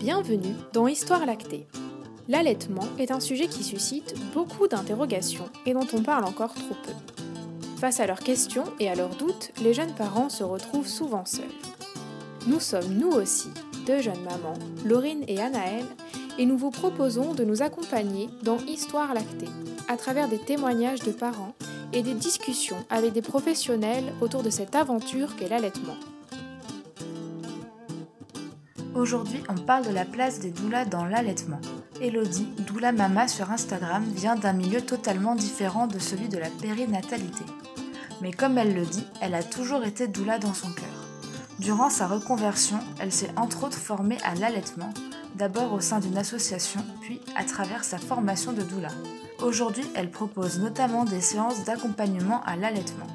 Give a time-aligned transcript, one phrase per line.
[0.00, 1.66] Bienvenue dans Histoire lactée.
[2.26, 6.92] L'allaitement est un sujet qui suscite beaucoup d'interrogations et dont on parle encore trop peu.
[7.76, 11.44] Face à leurs questions et à leurs doutes, les jeunes parents se retrouvent souvent seuls.
[12.46, 13.50] Nous sommes nous aussi
[13.86, 15.84] deux jeunes mamans, Laurine et Anaëlle,
[16.38, 19.50] et nous vous proposons de nous accompagner dans Histoire lactée,
[19.86, 21.54] à travers des témoignages de parents
[21.92, 25.96] et des discussions avec des professionnels autour de cette aventure qu'est l'allaitement.
[29.00, 31.58] Aujourd'hui, on parle de la place des doulas dans l'allaitement.
[32.02, 37.44] Elodie, doula mama sur Instagram, vient d'un milieu totalement différent de celui de la périnatalité.
[38.20, 41.08] Mais comme elle le dit, elle a toujours été doula dans son cœur.
[41.60, 44.92] Durant sa reconversion, elle s'est entre autres formée à l'allaitement,
[45.34, 48.90] d'abord au sein d'une association, puis à travers sa formation de doula.
[49.40, 53.06] Aujourd'hui, elle propose notamment des séances d'accompagnement à l'allaitement.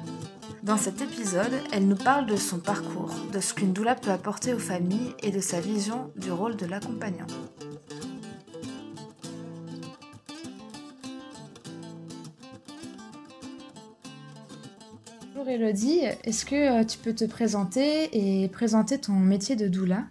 [0.66, 4.52] Dans cet épisode, elle nous parle de son parcours, de ce qu'une doula peut apporter
[4.52, 7.28] aux familles et de sa vision du rôle de l'accompagnant.
[15.36, 18.08] Bonjour Elodie, est-ce que euh, tu peux te présenter
[18.42, 20.06] et présenter ton métier de doula?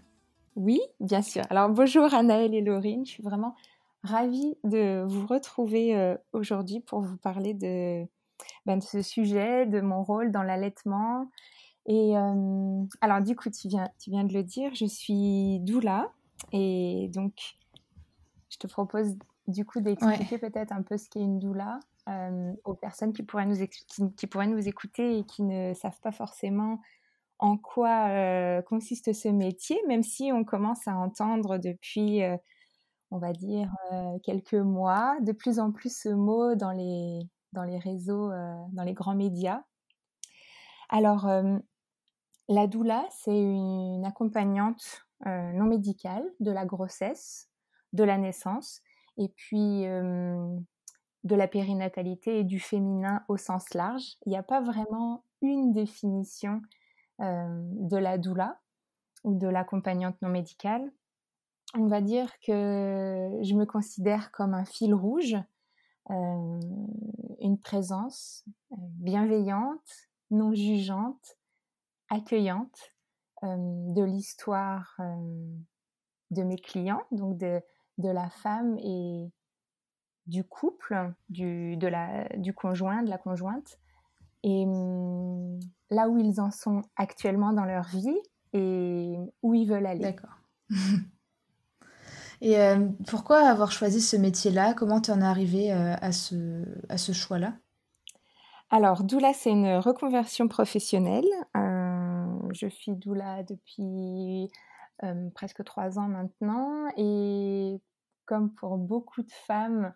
[0.55, 1.43] Oui, bien sûr.
[1.49, 3.55] Alors bonjour Anaëlle et Laurine, je suis vraiment
[4.03, 8.07] ravie de vous retrouver euh, aujourd'hui pour vous parler de
[8.65, 11.29] ben, de ce sujet, de mon rôle dans l'allaitement.
[11.85, 16.11] Et euh, alors, du coup, tu viens, tu viens de le dire, je suis doula.
[16.51, 17.33] Et donc,
[18.49, 19.15] je te propose
[19.47, 23.45] du coup d'expliquer peut-être un peu ce qu'est une doula euh, aux personnes qui pourraient,
[23.45, 23.57] nous
[24.17, 26.81] qui, pourraient nous écouter et qui ne savent pas forcément
[27.37, 32.21] en quoi euh, consiste ce métier, même si on commence à entendre depuis,
[33.11, 33.69] on va dire,
[34.23, 37.19] quelques mois, de plus en plus ce mot dans les,
[37.55, 39.63] dans les réseaux, euh, dans les grands médias.
[40.89, 41.57] Alors, euh,
[42.47, 47.49] la doula, c'est une accompagnante euh, non médicale de la grossesse,
[47.93, 48.81] de la naissance,
[49.17, 54.17] et puis de la périnatalité et du féminin au sens large.
[54.25, 56.61] Il n'y a pas vraiment une définition
[57.19, 58.59] de la doula
[59.23, 60.91] ou de l'accompagnante non médicale.
[61.75, 65.37] On va dire que je me considère comme un fil rouge
[66.11, 66.59] euh,
[67.41, 71.37] une présence euh, bienveillante, non jugeante,
[72.09, 72.93] accueillante
[73.43, 74.97] euh, de l'histoire
[76.31, 77.61] de mes clients, donc de,
[77.97, 79.31] de la femme et
[80.27, 83.79] du couple, du, de la, du conjoint, de la conjointe,
[84.43, 88.19] et hum, là où ils en sont actuellement dans leur vie
[88.53, 90.01] et où ils veulent aller.
[90.01, 90.37] D'accord.
[92.41, 94.73] Et euh, pourquoi avoir choisi ce métier-là?
[94.73, 97.53] Comment tu en es arrivée euh, à ce, à ce choix-là?
[98.69, 101.25] Alors, doula, c'est une reconversion professionnelle.
[101.55, 104.49] Euh, je suis doula depuis
[105.35, 106.87] presque trois ans maintenant.
[106.97, 107.79] Et
[108.25, 109.93] comme pour beaucoup de femmes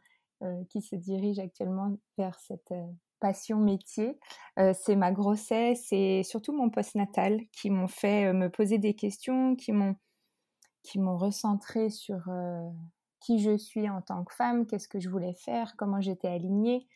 [0.69, 2.73] qui se dirigent actuellement vers cette
[3.19, 4.19] passion métier,
[4.57, 9.72] c'est ma grossesse et surtout mon postnatal qui m'ont fait me poser des questions, qui
[9.72, 9.95] m'ont
[10.89, 12.67] qui m'ont recentré sur euh,
[13.19, 16.88] qui je suis en tant que femme, qu'est-ce que je voulais faire, comment j'étais alignée.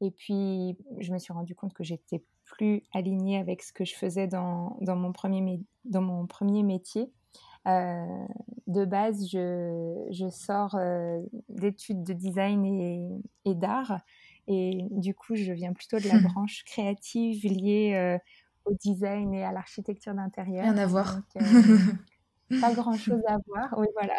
[0.00, 3.96] Et puis, je me suis rendu compte que j'étais plus alignée avec ce que je
[3.96, 7.12] faisais dans, dans, mon, premier, dans mon premier métier.
[7.66, 8.26] Euh,
[8.68, 13.08] de base, je, je sors euh, d'études de design et,
[13.44, 14.00] et d'art.
[14.46, 18.18] Et du coup, je viens plutôt de la branche créative liée
[18.64, 20.62] au design et à l'architecture d'intérieur.
[20.62, 21.18] Rien à voir.
[22.60, 23.74] Pas grand chose à voir.
[23.78, 24.18] Oui, voilà.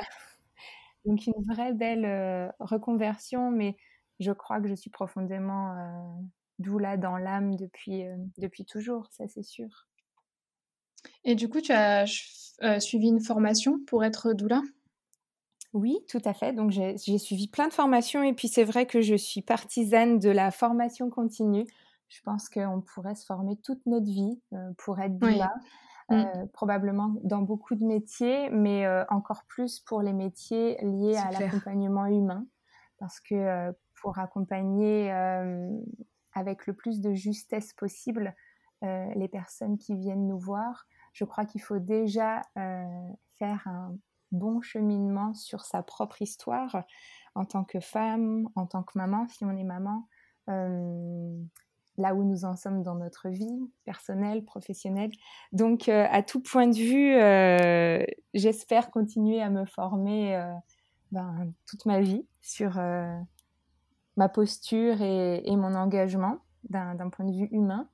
[1.06, 3.76] Donc une vraie belle euh, reconversion, mais
[4.20, 6.22] je crois que je suis profondément euh,
[6.60, 9.88] doula dans l'âme depuis, euh, depuis toujours, ça c'est sûr.
[11.24, 12.06] Et du coup, tu as
[12.80, 14.62] suivi une formation pour être doula?
[15.74, 16.54] Oui, tout à fait.
[16.54, 20.30] Donc, j'ai suivi plein de formations et puis c'est vrai que je suis partisane de
[20.30, 21.66] la formation continue.
[22.10, 24.40] Je pense qu'on pourrait se former toute notre vie
[24.78, 25.52] pour être doula.
[26.12, 26.14] Mmh.
[26.14, 31.32] Euh, probablement dans beaucoup de métiers, mais euh, encore plus pour les métiers liés à
[31.32, 32.46] l'accompagnement humain,
[32.98, 33.72] parce que euh,
[34.02, 35.10] pour accompagner
[36.34, 38.36] avec le plus de justesse possible
[38.82, 42.42] les personnes qui viennent nous voir, je crois qu'il faut déjà
[43.38, 43.96] faire un
[44.32, 46.84] bon cheminement sur sa propre histoire.
[47.36, 50.08] En tant que femme, en tant que maman, si on est maman,
[51.98, 55.12] là où nous en sommes dans notre vie personnelle, professionnelle.
[55.52, 58.04] Donc, euh, à tout point de vue, euh,
[58.34, 60.54] j'espère continuer à me former euh,
[61.12, 62.80] ben, toute ma vie sur
[64.18, 66.40] ma posture et, mon engagement
[66.70, 67.88] d'un point de vue humain.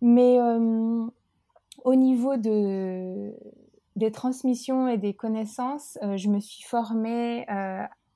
[0.00, 0.38] Mais
[1.84, 3.34] au niveau de,
[3.96, 7.46] des transmissions et des connaissances, je me suis formée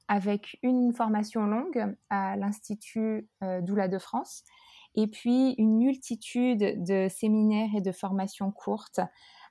[0.08, 3.28] avec une formation longue à l'Institut
[3.62, 4.42] Doula de France
[4.96, 9.00] et puis une multitude de séminaires et de formations courtes.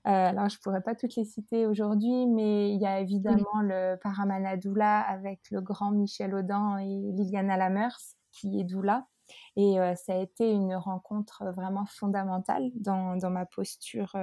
[0.04, 3.96] alors, je ne pourrais pas toutes les citer aujourd'hui, mais il y a évidemment le
[4.02, 7.98] Paramana Doula avec le grand Michel Audin et Liliana Lamers,
[8.32, 9.08] qui est Doula.
[9.56, 14.16] Et ça a été une rencontre vraiment fondamentale dans, dans ma posture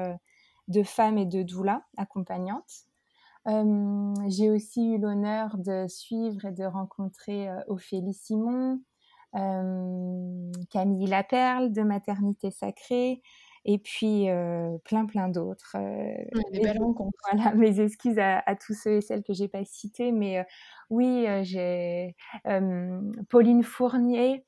[0.69, 2.87] de femme et de doula accompagnante.
[3.47, 8.81] j'ai aussi eu l'honneur de suivre et de rencontrer Ophélie Simon,
[9.33, 13.23] Camille Laperle de Maternité Sacrée,
[13.65, 14.27] et puis
[14.85, 15.77] plein plein d'autres.
[16.79, 17.19] rencontres.
[17.33, 20.45] Voilà, mes excuses à, tous ceux et celles que j'ai pas cités, mais
[20.91, 22.15] oui, j'ai
[23.29, 24.45] Pauline Fournier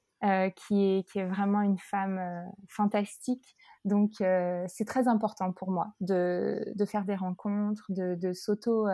[0.57, 2.21] qui est qui est vraiment une femme
[2.69, 3.57] fantastique.
[3.85, 8.87] Donc c'est très important pour moi de, de faire des rencontres, de, de s'auto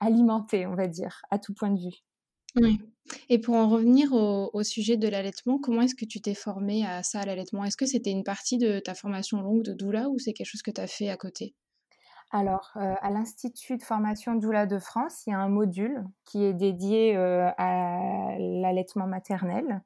[0.00, 2.02] alimenter, on va dire, à tout point de vue.
[3.28, 7.02] Et pour en revenir au, sujet de l'allaitement, comment est-ce que tu t'es formée à
[7.02, 7.64] ça, à l'allaitement?
[7.64, 10.62] Est-ce que c'était une partie de ta formation longue de doula ou c'est quelque chose
[10.62, 11.54] que tu as fait à côté?
[12.32, 16.42] Alors, euh, à l'Institut de formation doula de France, il y a un module qui
[16.42, 19.82] est dédié euh, à l'allaitement maternel.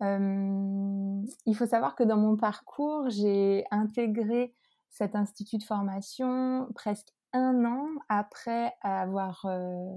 [0.00, 4.54] il faut savoir que dans mon parcours, j'ai intégré
[4.90, 9.90] cet institut de formation presque un an après avoir euh,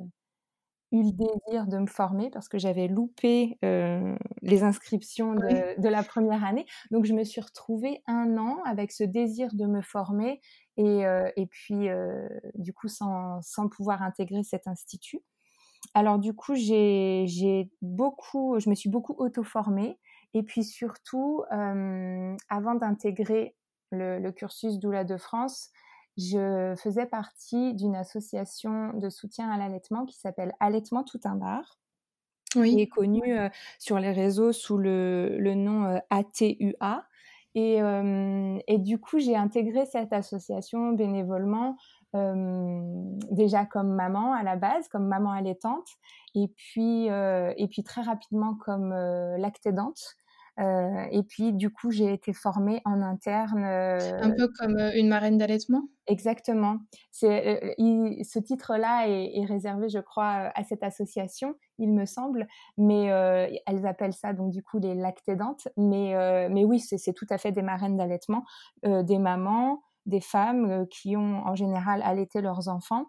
[0.96, 6.44] eu le désir de me former parce que j'avais loupé les inscriptions de, la première
[6.44, 6.66] année.
[6.92, 10.42] Donc, je me suis retrouvée un an avec ce désir de me former
[10.78, 11.04] et,
[11.36, 11.88] et puis,
[12.56, 15.22] du coup, sans, sans, pouvoir intégrer cet institut.
[15.94, 19.98] Alors, du coup, j'ai beaucoup, je me suis beaucoup auto-formée.
[20.34, 23.56] Et puis, surtout, avant d'intégrer
[23.92, 25.72] le, le, cursus Doula de France,
[26.18, 31.80] je faisais partie d'une association de soutien à l'allaitement qui s'appelle Allaitement tout un bar.
[32.56, 32.76] Oui.
[32.76, 36.78] qui est connue euh, sur les réseaux sous le, le nom ATUA.
[36.82, 37.02] Euh,
[37.54, 41.78] et, euh, et, du coup, j'ai intégré cette association bénévolement,
[43.32, 45.88] déjà comme maman à la base, comme maman allaitante,
[46.34, 48.94] et puis, et puis très rapidement comme
[49.38, 50.16] lactédante.
[50.60, 53.64] Euh, et puis, du coup, j'ai été formée en interne.
[53.64, 55.84] Un peu comme une marraine d'allaitement?
[56.08, 56.78] Exactement.
[57.12, 62.48] C'est, ce titre-là est, réservé, je crois, à cette association, il me semble,
[62.78, 63.06] mais
[63.66, 65.68] elles appellent ça donc du coup les lactédantes.
[65.78, 66.14] Mais,
[66.50, 68.46] mais oui, c'est, tout à fait des marraines d'allaitement,
[68.84, 73.08] des mamans, des femmes qui ont en général allaité leurs enfants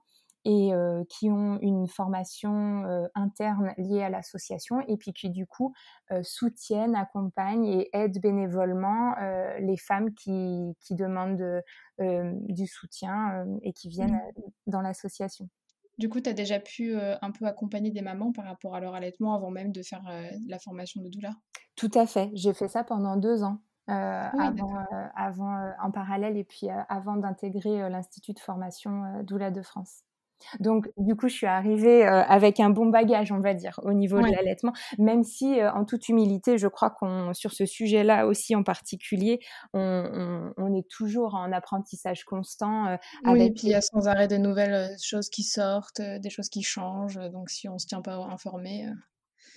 [0.48, 0.70] et
[1.08, 2.84] qui ont une formation
[3.16, 5.74] interne liée à l'association et puis qui du coup
[6.22, 9.16] soutiennent, accompagnent et aident bénévolement
[9.58, 11.62] les femmes qui, qui demandent
[11.98, 14.70] du soutien et qui viennent mmh.
[14.70, 15.48] dans l'association.
[15.98, 18.94] Du coup, tu as déjà pu un peu accompagner des mamans par rapport à leur
[18.94, 20.02] allaitement avant même de faire
[20.46, 21.30] la formation de doula?
[21.74, 22.30] Tout à fait.
[22.34, 23.58] J'ai fait ça pendant deux ans.
[23.88, 24.84] avant,
[25.16, 30.05] avant en parallèle et puis avant d'intégrer l'Institut de formation Doula de France.
[30.60, 33.92] Donc, du coup, je suis arrivée euh, avec un bon bagage, on va dire, au
[33.92, 38.26] niveau de l'allaitement, même si, euh, en toute humilité, je crois qu'on, sur ce sujet-là
[38.26, 39.40] aussi en particulier,
[39.72, 42.86] on, est toujours en apprentissage constant.
[42.86, 46.30] Euh, oui, et puis il y a sans arrêt de nouvelles choses qui sortent, des
[46.30, 47.20] choses qui changent.
[47.32, 48.88] Donc, si on ne se tient pas informé.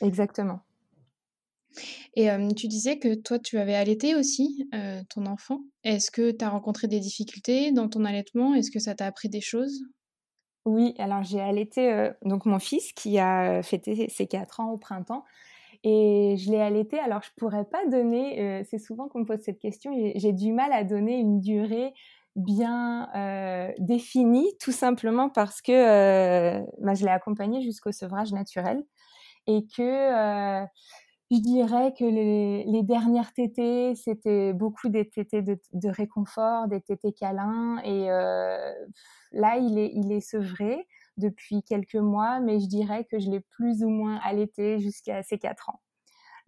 [0.02, 0.62] Exactement.
[2.16, 4.70] Et tu disais que toi, tu avais allaité aussi
[5.10, 5.62] ton enfant.
[5.84, 8.54] Est-ce que tu as rencontré des difficultés dans ton allaitement?
[8.54, 9.84] Est-ce que ça t'a appris des choses?
[10.66, 15.24] Oui, alors j'ai allaité donc mon fils qui a fêté ses 4 ans au printemps
[15.84, 17.00] et je l'ai allaité.
[17.00, 20.72] Alors je pourrais pas donner, c'est souvent qu'on me pose cette question, j'ai du mal
[20.74, 21.94] à donner une durée
[22.36, 23.10] bien
[23.80, 28.84] définie, tout simplement parce que bah, je l'ai accompagné jusqu'au sevrage naturel
[29.48, 30.64] et que
[31.32, 37.80] je dirais que les, dernières tétées, c'était beaucoup des tétées de, réconfort, des tétées câlins.
[37.84, 38.74] Et euh,
[39.32, 43.42] là, il est, il est sevré depuis quelques mois, mais je dirais que je l'ai
[43.42, 45.80] plus ou moins allaité jusqu'à ses 4 ans.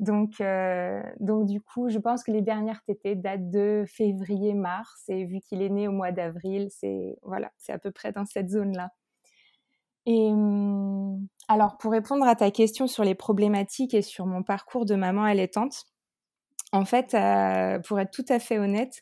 [0.02, 5.04] Donc, euh, donc du coup, je pense que les dernières tétées datent de février-mars.
[5.10, 8.26] Et vu qu'il est né au mois d'avril, c'est voilà, c'est à peu près dans
[8.26, 8.92] cette zone-là.
[10.06, 14.86] Et mmh, alors, pour répondre à ta question sur les problématiques et sur mon parcours
[14.86, 15.86] de maman allaitante,
[16.72, 19.02] en fait, euh, pour être tout à fait honnête,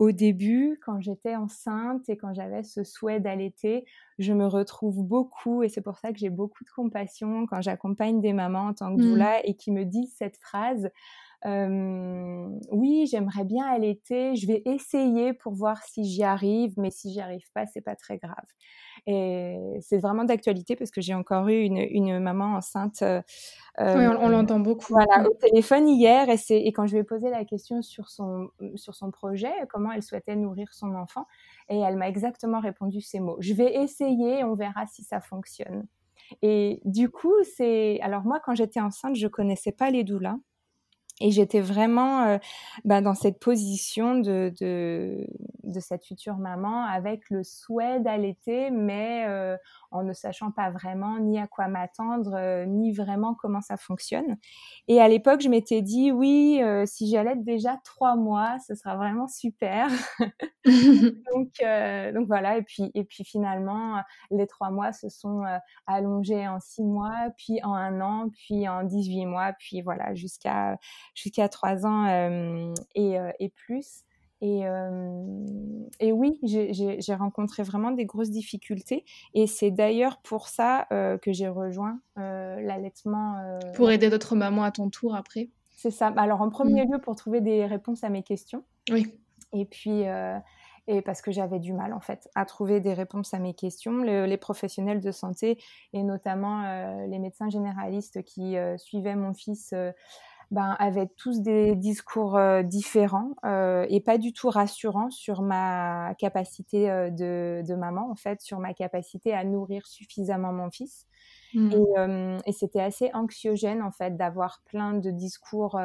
[0.00, 3.84] au début, quand j'étais enceinte et quand j'avais ce souhait d'allaiter,
[4.18, 8.20] je me retrouve beaucoup, et c'est pour ça que j'ai beaucoup de compassion quand j'accompagne
[8.20, 9.04] des mamans en tant que mmh.
[9.04, 10.90] doula et qui me disent cette phrase
[11.44, 17.20] oui, j'aimerais bien allaiter, je vais essayer pour voir si j'y arrive, mais si j'y
[17.20, 18.46] arrive pas, c'est pas très grave.
[19.06, 23.02] Et c'est vraiment d'actualité parce que j'ai encore eu une, une maman enceinte.
[23.02, 23.16] oui,
[23.78, 24.86] on, l'entend beaucoup.
[24.88, 25.26] Voilà, mmh.
[25.26, 28.94] au téléphone hier, et, et quand je lui ai posé la question sur son, sur
[28.94, 31.26] son projet, comment elle souhaitait nourrir son enfant,
[31.68, 33.36] et elle m'a exactement répondu ces mots.
[33.40, 35.86] Je vais essayer, on verra si ça fonctionne.
[36.42, 38.00] Et du coup, c'est.
[38.00, 40.36] Alors, moi, quand j'étais enceinte, je connaissais pas les doulas.
[41.20, 42.38] Et j'étais vraiment euh,
[42.84, 44.52] bah, dans cette position de,
[45.78, 49.56] cette future maman avec le souhait d'allaiter, mais euh,
[49.94, 54.36] en ne sachant pas vraiment ni à quoi m'attendre, euh, ni vraiment comment ça fonctionne.
[54.88, 58.96] Et à l'époque, je m'étais dit, oui, euh, si j'allais déjà trois mois, ce sera
[58.96, 59.88] vraiment super.
[61.32, 65.42] donc, euh, donc voilà, et puis, et puis finalement, les trois mois se sont
[65.86, 70.78] allongés en six mois, puis en un an, puis en 18 mois, puis voilà, jusqu'à
[71.14, 72.06] jusqu'à trois ans
[72.94, 74.04] et, et plus.
[74.46, 74.60] Et,
[76.00, 79.06] et oui, j'ai rencontré vraiment des grosses difficultés.
[79.32, 83.36] Et c'est d'ailleurs pour ça que j'ai rejoint l'allaitement.
[83.74, 86.08] pour aider d'autres mamans à ton tour après C'est ça.
[86.18, 86.92] Alors, en premier mmh.
[86.92, 88.64] lieu, pour trouver des réponses à mes questions.
[88.90, 89.14] Oui.
[89.54, 90.04] Et puis,
[90.86, 94.02] et parce que j'avais du mal, en fait, à trouver des réponses à mes questions.
[94.02, 95.58] les professionnels de santé,
[95.94, 99.72] et notamment les médecins généralistes qui suivaient mon fils
[100.50, 106.14] ben, avaient tous des discours euh, différents euh, et pas du tout rassurants sur ma
[106.18, 111.06] capacité euh, de, de, maman, en fait, sur ma capacité à nourrir suffisamment mon fils.
[111.54, 111.70] Mmh.
[111.72, 115.80] Et, et c'était assez anxiogène, en fait, d'avoir plein de discours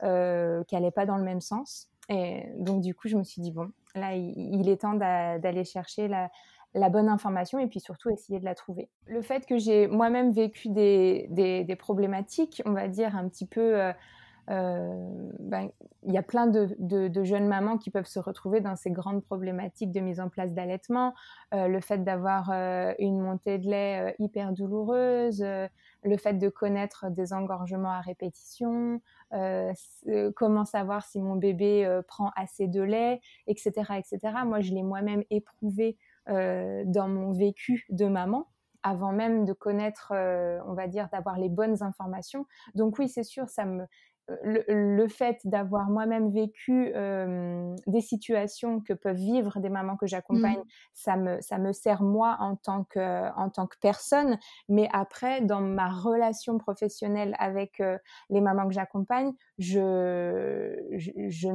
[0.00, 1.88] qui n'allaient pas dans le même sens.
[2.10, 5.64] Et donc, du coup, je me suis dit, bon, là, il, il est temps d'aller
[5.64, 6.30] chercher la,
[6.74, 8.88] la bonne information et puis surtout essayer de la trouver.
[9.06, 13.80] Le fait que j'ai moi-même vécu des, des, problématiques, on va dire un petit peu...
[13.80, 13.92] Euh,
[14.50, 14.88] euh,
[15.40, 15.68] ben,
[16.04, 19.92] il y a plein de, jeunes mamans qui peuvent se retrouver dans ces grandes problématiques
[19.92, 21.12] de mise en place d'allaitement,
[21.52, 22.50] euh, le fait d'avoir
[22.98, 29.02] une montée de lait hyper douloureuse, le fait de connaître des engorgements à répétition,
[30.34, 34.18] comment savoir si mon bébé prend assez de lait, etc., etc.
[34.46, 35.98] Moi, je l'ai moi-même éprouvé
[36.28, 38.48] dans mon vécu de maman
[38.82, 42.46] avant même de connaître, euh, on va dire, d'avoir les bonnes informations.
[42.74, 43.84] Donc oui, c'est sûr, ça me,
[44.30, 46.92] euh, le, fait d'avoir moi-même vécu
[47.86, 50.64] des situations que peuvent vivre des mamans que j'accompagne, mmh.
[50.94, 54.38] ça, me, ça me sert moi en tant, que, en tant que personne.
[54.68, 57.82] Mais après, dans ma relation professionnelle avec
[58.30, 61.48] les mamans que j'accompagne, je, je, je,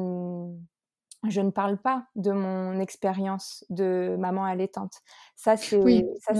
[1.29, 5.01] je ne parle pas de mon expérience de maman allaitante.
[5.35, 6.39] Ça, c'est oui, parce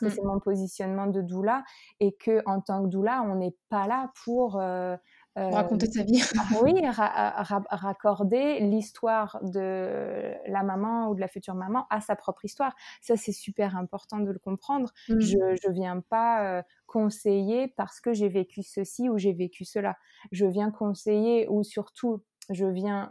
[0.00, 0.10] que mmh.
[0.10, 1.64] c'est mon positionnement de doula
[2.00, 4.96] et que en tant que doula, on n'est pas là pour euh,
[5.34, 6.22] raconter sa vie.
[6.62, 12.74] oui, raccorder l'histoire de la maman ou de la future maman à sa propre histoire.
[13.00, 14.92] Ça, c'est super important de le comprendre.
[15.08, 15.20] Mmh.
[15.20, 19.96] Je ne viens pas conseiller parce que j'ai vécu ceci ou j'ai vécu cela.
[20.30, 23.10] Je viens conseiller ou surtout je viens.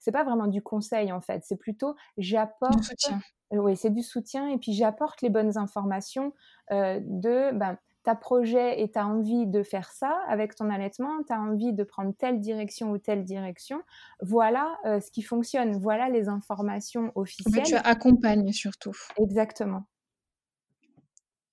[0.00, 2.78] c'est pas vraiment du conseil en fait, c'est plutôt j'apporte.
[2.78, 3.20] Du soutien.
[3.50, 6.32] oui, c'est du soutien et puis j'apporte les bonnes informations
[6.70, 7.52] de.
[7.52, 11.40] Ben, ta projet et tu as envie de faire ça avec ton allaitement, tu as
[11.40, 13.80] envie de prendre telle direction ou telle direction,
[14.20, 17.64] voilà ce qui fonctionne, voilà les informations officielles.
[17.64, 18.96] tu accompagnes surtout.
[19.18, 19.84] Exactement.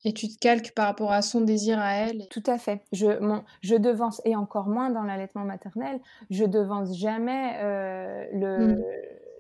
[0.06, 2.28] Et tu te calques par rapport à son désir à elle.
[2.30, 2.82] Tout à fait.
[2.94, 8.68] Je, mon, je devance, et encore moins dans l'allaitement maternel, je devance jamais euh, le,
[8.68, 8.84] mmh.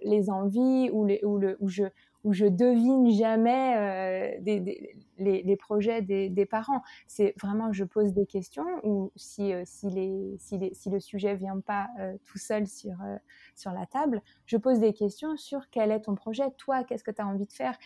[0.03, 1.83] les envies ou, les, ou, le, ou, je,
[2.25, 6.81] ou je devine jamais euh, des, des, les, les, projets des, des parents.
[7.07, 10.99] C'est vraiment, je pose des questions ou si, euh, si, les, si, les, si, le
[10.99, 11.87] sujet vient pas
[12.25, 12.97] tout seul sur,
[13.55, 17.11] sur la table, je pose des questions sur quel est ton projet, toi, qu'est-ce que
[17.11, 17.77] tu as envie de faire?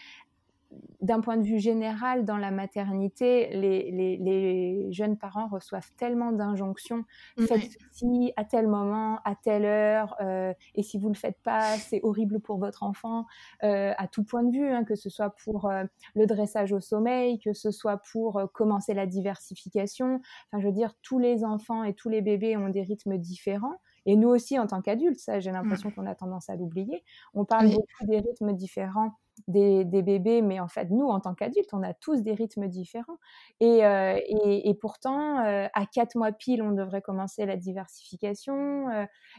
[1.01, 7.03] D'un point de vue général, dans la maternité, les, jeunes parents reçoivent tellement d'injonctions.
[7.37, 11.39] Faites ceci à tel moment, à telle heure, euh, et si vous ne le faites
[11.43, 13.25] pas, c'est horrible pour votre enfant,
[13.63, 15.83] euh, à tout point de vue, hein, que ce soit pour euh,
[16.15, 20.21] le dressage au sommeil, que ce soit pour commencer la diversification.
[20.51, 23.75] Enfin, je veux dire, tous les enfants et tous les bébés ont des rythmes différents.
[24.05, 27.03] Et nous aussi, en tant qu'adultes, ça, j'ai l'impression qu'on a tendance à l'oublier.
[27.33, 29.13] On parle beaucoup des rythmes différents
[29.47, 33.17] des, bébés, mais en fait, nous, en tant qu'adultes, on a tous des rythmes différents.
[33.59, 38.87] Et, et, pourtant, à quatre mois pile, on devrait commencer la diversification.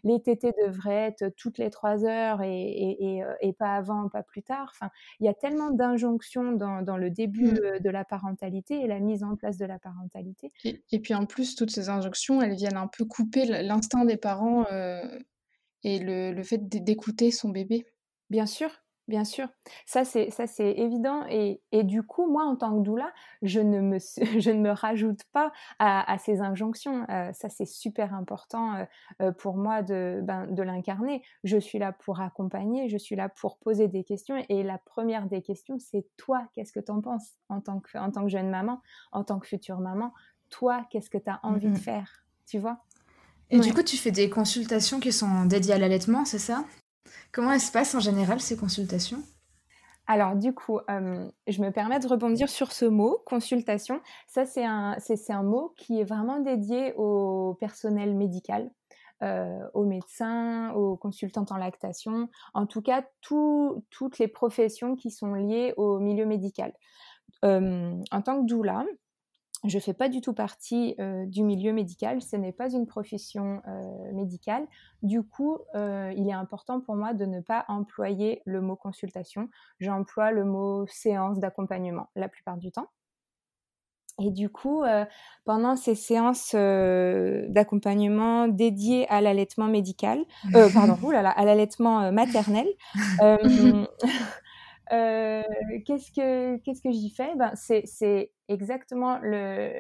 [0.03, 4.71] les tétés devraient être toutes les trois heures et, et, pas avant, pas plus tard.
[4.75, 7.81] Enfin, il y a tellement d'injonctions dans, dans, le début mmh.
[7.81, 10.51] de la parentalité et la mise en place de la parentalité.
[10.65, 14.65] Et, puis en plus, toutes ces injonctions, elles viennent un peu couper l'instinct des parents
[15.85, 17.87] et le, le fait d'écouter son bébé.
[18.31, 19.49] Bien sûr, Bien sûr,
[19.85, 23.61] ça c'est ça c'est évident et, et, du coup moi en tant que doula je
[23.61, 23.99] ne me
[24.41, 27.05] je ne me rajoute pas à, ces injonctions.
[27.11, 28.85] Euh, ça c'est super important euh,
[29.21, 31.23] euh, pour moi de ben, de l'incarner.
[31.45, 35.27] Je suis là pour accompagner je suis là pour poser des questions et la première
[35.27, 38.31] des questions c'est toi qu'est-ce que tu en penses en tant que en tant que
[38.31, 38.81] jeune maman
[39.13, 40.15] en tant que future maman?
[40.49, 42.25] Toi qu'est-ce que tu as envie de faire?
[42.47, 42.79] Tu vois?
[43.51, 46.65] Et du coup tu fais des consultations qui sont dédiées à l'allaitement c'est ça?
[47.33, 49.23] Comment elles se passent en général ces consultations?
[50.07, 54.01] Alors du coup, euh, je me permets de rebondir sur ce mot, consultation.
[54.27, 58.71] Ça, c'est un, c'est, un mot qui est vraiment dédié au personnel médical,
[59.23, 65.33] euh, aux médecins, aux consultantes en lactation, en tout cas toutes les professions qui sont
[65.33, 66.75] liées au milieu médical.
[67.45, 68.85] Euh, en tant que doula,
[69.65, 72.87] je ne fais pas du tout partie euh, du milieu médical, ce n'est pas une
[72.87, 74.67] profession euh, médicale.
[75.03, 79.49] Du coup, euh, il est important pour moi de ne pas employer le mot consultation.
[79.81, 82.89] J'emploie le mot séance d'accompagnement la plupart du temps.
[84.23, 84.85] Et du coup,
[85.45, 90.25] pendant ces séances d'accompagnement dédiées à l'allaitement médical,
[90.73, 92.69] pardon, oulala, à l'allaitement maternel,
[94.93, 95.43] Euh,
[95.87, 97.35] qu'est-ce que qu'est-ce que j'y fais?
[97.37, 99.73] Ben, c'est exactement le,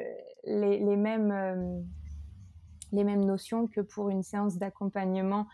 [0.44, 1.80] les, les, mêmes euh,
[2.92, 5.46] les mêmes notions que pour une séance d'accompagnement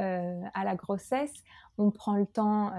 [0.00, 1.32] euh, à la grossesse.
[1.78, 2.72] On prend le temps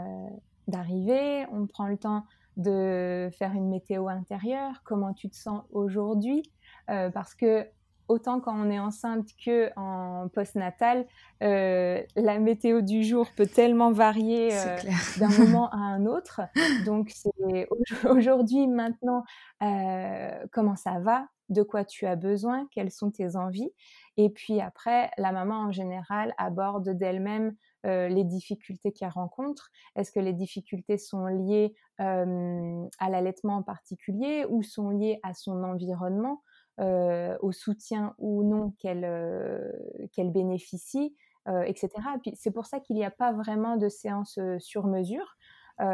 [0.68, 2.26] d'arriver, on prend le temps
[2.58, 6.42] de faire une météo intérieure, comment tu te sens aujourd'hui,
[6.88, 7.68] parce que
[8.08, 11.06] autant quand on est enceinte que en postnatal,
[11.44, 14.78] euh, la météo du jour peut tellement varier euh,
[15.20, 16.42] d'un moment à un autre.
[16.86, 17.68] Donc c'est
[18.10, 19.24] aujourd'hui, maintenant,
[19.62, 23.72] euh, comment ça va, de quoi tu as besoin, quelles sont tes envies?
[24.18, 29.70] Et puis après, la maman en général aborde d'elle-même les difficultés qu'elle rencontre.
[29.96, 35.64] Est-ce que les difficultés sont liées à l'allaitement en particulier ou sont liées à son
[35.64, 36.42] environnement?
[36.80, 39.72] Au soutien ou non qu'elle euh,
[40.14, 41.16] qu'elle bénéficie,
[41.48, 41.90] euh, etc.
[42.16, 45.38] Et puis c'est pour ça qu'il n'y a pas vraiment de séance sur mesure.
[45.80, 45.86] il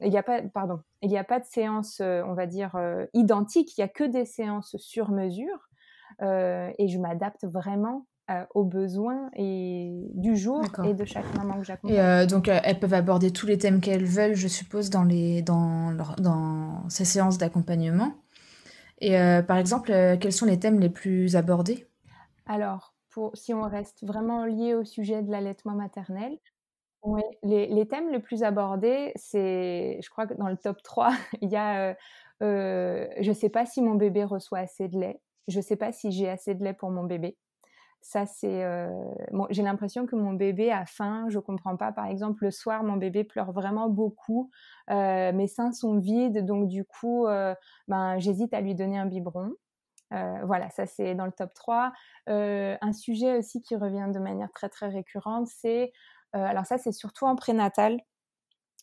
[0.00, 2.76] n'y a pas, pardon, il n'y a pas de séance, on va dire
[3.12, 3.76] identique.
[3.76, 5.68] Il n'y a que des séances sur mesure,
[6.20, 8.06] et je m'adapte vraiment
[8.54, 12.26] aux besoins et du jour et de chaque maman que j'accompagne.
[12.26, 16.88] Donc elles peuvent aborder tous les thèmes qu'elles veulent, je suppose, dans les dans dans
[16.88, 18.14] ces séances d'accompagnement.
[19.00, 21.86] Et euh, par exemple, euh, quels sont les thèmes les plus abordés?
[22.46, 22.94] Alors,
[23.34, 26.38] si on reste vraiment lié au sujet de l'allaitement maternel,
[27.42, 31.50] les, les, thèmes les plus abordés, c'est, je crois que dans le top 3, il
[31.50, 31.96] y a
[32.42, 35.76] euh, je ne sais pas si mon bébé reçoit assez de lait, je ne sais
[35.76, 37.36] pas si j'ai assez de lait pour mon bébé.
[38.02, 38.64] Ça, c'est.
[39.50, 41.26] j'ai l'impression que mon bébé a faim.
[41.28, 41.92] Je comprends pas.
[41.92, 44.50] Par exemple, le soir, mon bébé pleure vraiment beaucoup.
[44.88, 47.26] mes seins sont vides, donc du coup,
[47.88, 49.52] ben, j'hésite à lui donner un biberon.
[50.10, 51.92] voilà, ça c'est dans le top 3.
[52.26, 55.92] un sujet aussi qui revient de manière très très récurrente, c'est.
[56.32, 57.98] alors, ça, c'est surtout en prénatal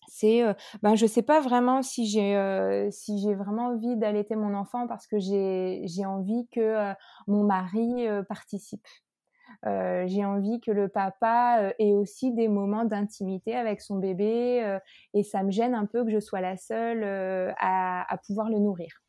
[0.09, 0.41] c'est
[0.83, 5.05] ben je sais pas vraiment si j'ai si j'ai vraiment envie d'allaiter mon enfant parce
[5.05, 6.93] que j'ai envie que
[7.27, 8.87] mon mari participe
[9.65, 14.63] euh, j'ai envie que le papa euh, ait aussi des moments d'intimité avec son bébé
[14.63, 14.79] euh,
[15.13, 17.03] et ça me gêne un peu que je sois la seule
[17.59, 19.01] à, pouvoir le nourrir.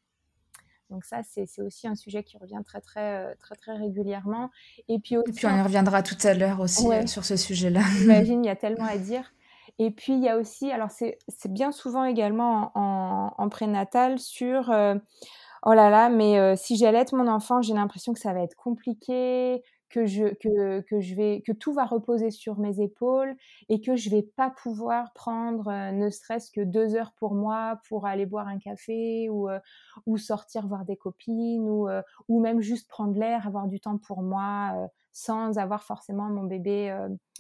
[0.91, 4.51] Donc ça, c'est aussi un sujet qui revient très très très très régulièrement.
[4.89, 7.81] Et puis, puis on y reviendra tout à l'heure aussi sur ce sujet-là.
[7.99, 9.35] J'imagine, il y a tellement à dire.
[9.79, 11.19] Et puis il y a aussi, alors c'est
[11.53, 17.61] bien souvent également en, en, prénatal sur oh là là, mais si j'allaite mon enfant,
[17.61, 21.72] j'ai l'impression que ça va être compliqué, que je que, que je vais que tout
[21.72, 23.35] va reposer sur mes épaules
[23.68, 27.81] et que je vais pas pouvoir prendre euh, ne serait-ce que deux heures pour moi
[27.88, 29.59] pour aller boire un café ou euh,
[30.07, 33.98] ou sortir voir des copines ou euh, ou même juste prendre l'air avoir du temps
[33.98, 36.90] pour moi sans avoir forcément mon bébé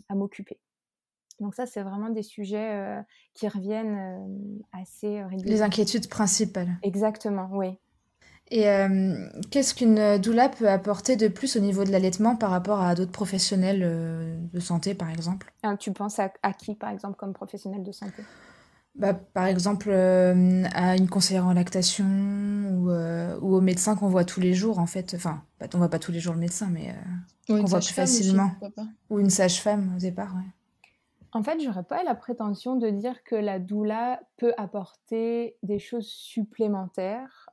[0.08, 0.58] à m'occuper
[1.40, 3.00] donc ça, c'est vraiment des sujets
[3.32, 5.44] qui reviennent assez régulièrement.
[5.44, 6.76] Les inquiétudes principales.
[6.82, 7.78] Exactement, oui.
[8.50, 12.80] Et euh, qu'est-ce qu'une doula peut apporter de plus au niveau de l'allaitement par rapport
[12.80, 15.52] à d'autres professionnels euh, de santé, par exemple?
[15.62, 18.22] Ah, Tu penses à, qui, par exemple, comme professionnel de santé?
[18.94, 24.08] Bah, par exemple, euh, à une conseillère en lactation ou, euh, ou au médecin qu'on
[24.08, 25.12] voit tous les jours, en fait.
[25.14, 25.42] Enfin,
[25.74, 26.94] on voit pas tous les jours le médecin, mais
[27.46, 28.50] qu'on voit plus facilement.
[29.10, 30.50] ou une sage-femme au départ, ouais.
[31.32, 36.06] En fait, j'aurais pas la prétention de dire que la doula peut apporter des choses
[36.08, 37.50] supplémentaires.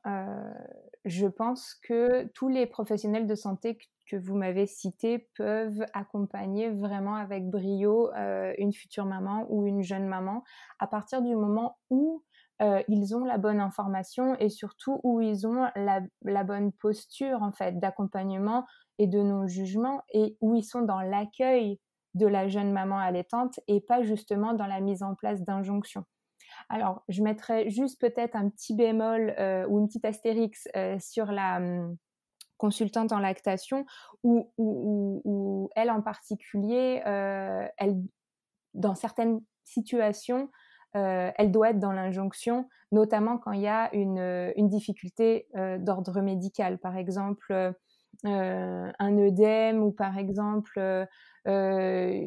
[1.06, 7.16] Je pense que tous les professionnels de santé que vous m'avez cités peuvent accompagner vraiment
[7.16, 10.44] avec brio euh, une future maman ou une jeune maman
[10.80, 12.24] à partir du moment où
[12.62, 17.52] euh, ils ont la bonne information et surtout où ils ont la, bonne posture en
[17.52, 18.66] fait d'accompagnement
[18.98, 21.80] et de non-jugement et où ils sont dans l'accueil
[22.14, 26.06] de la jeune maman allaitante et pas justement dans la mise en place d'injonctions.
[26.70, 30.68] Alors, je mettrais juste peut-être un petit bémol euh, ou une petite astérix
[31.00, 31.98] sur la, hum,
[32.58, 33.86] consultante en lactation
[34.24, 37.98] où, elle en particulier, euh, elle,
[38.74, 40.50] dans certaines situations,
[40.96, 46.22] euh, elle doit être dans l'injonction, notamment quand il y a une, difficulté euh, d'ordre
[46.22, 47.74] médical, par exemple
[48.24, 50.80] un œdème ou par exemple
[51.48, 52.22] euh,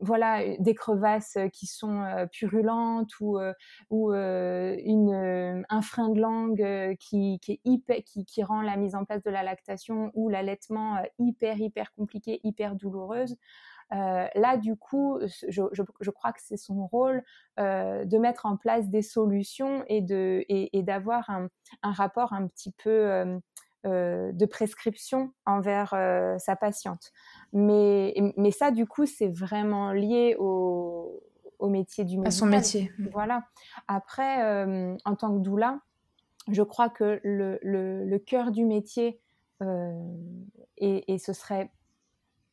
[0.00, 3.38] voilà, des crevasses qui sont purulentes ou,
[3.90, 7.40] ou un frein de langue qui,
[8.42, 13.36] rend la mise en place de la lactation ou l'allaitement hyper, hyper compliqué, hyper douloureuse.
[13.92, 15.18] Euh, là, du coup,
[15.48, 17.22] je, je, crois que c'est son rôle
[17.60, 21.48] euh, de mettre en place des solutions et de et, d'avoir un,
[21.82, 23.38] rapport un petit peu euh,
[23.84, 25.90] de prescription envers
[26.38, 27.12] sa patiente.
[27.52, 31.22] Mais, mais ça, du coup, c'est vraiment lié au,
[31.62, 32.28] au métier du médical.
[32.28, 32.92] À son métier.
[33.12, 33.44] Voilà.
[33.88, 35.80] Après, euh, en tant que doula,
[36.50, 39.20] je crois que le, le, le cœur du métier,
[39.62, 39.92] euh,
[40.76, 41.70] et, et, ce serait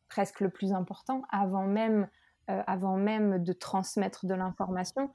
[0.10, 2.08] presque le plus important, avant même,
[2.52, 5.10] euh, avant même de transmettre de l'information,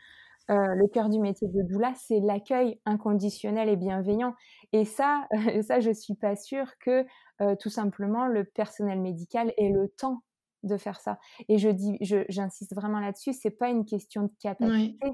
[0.50, 4.35] euh, le cœur du métier de doula, c'est l'accueil inconditionnel et bienveillant.
[4.72, 5.26] Et ça,
[5.66, 7.07] ça, je suis pas sûre que
[7.40, 10.22] euh, tout simplement le personnel médical ait le temps
[10.62, 11.18] de faire ça.
[11.48, 15.12] Et je dis, j'insiste vraiment là-dessus, c'est pas une question de capacité,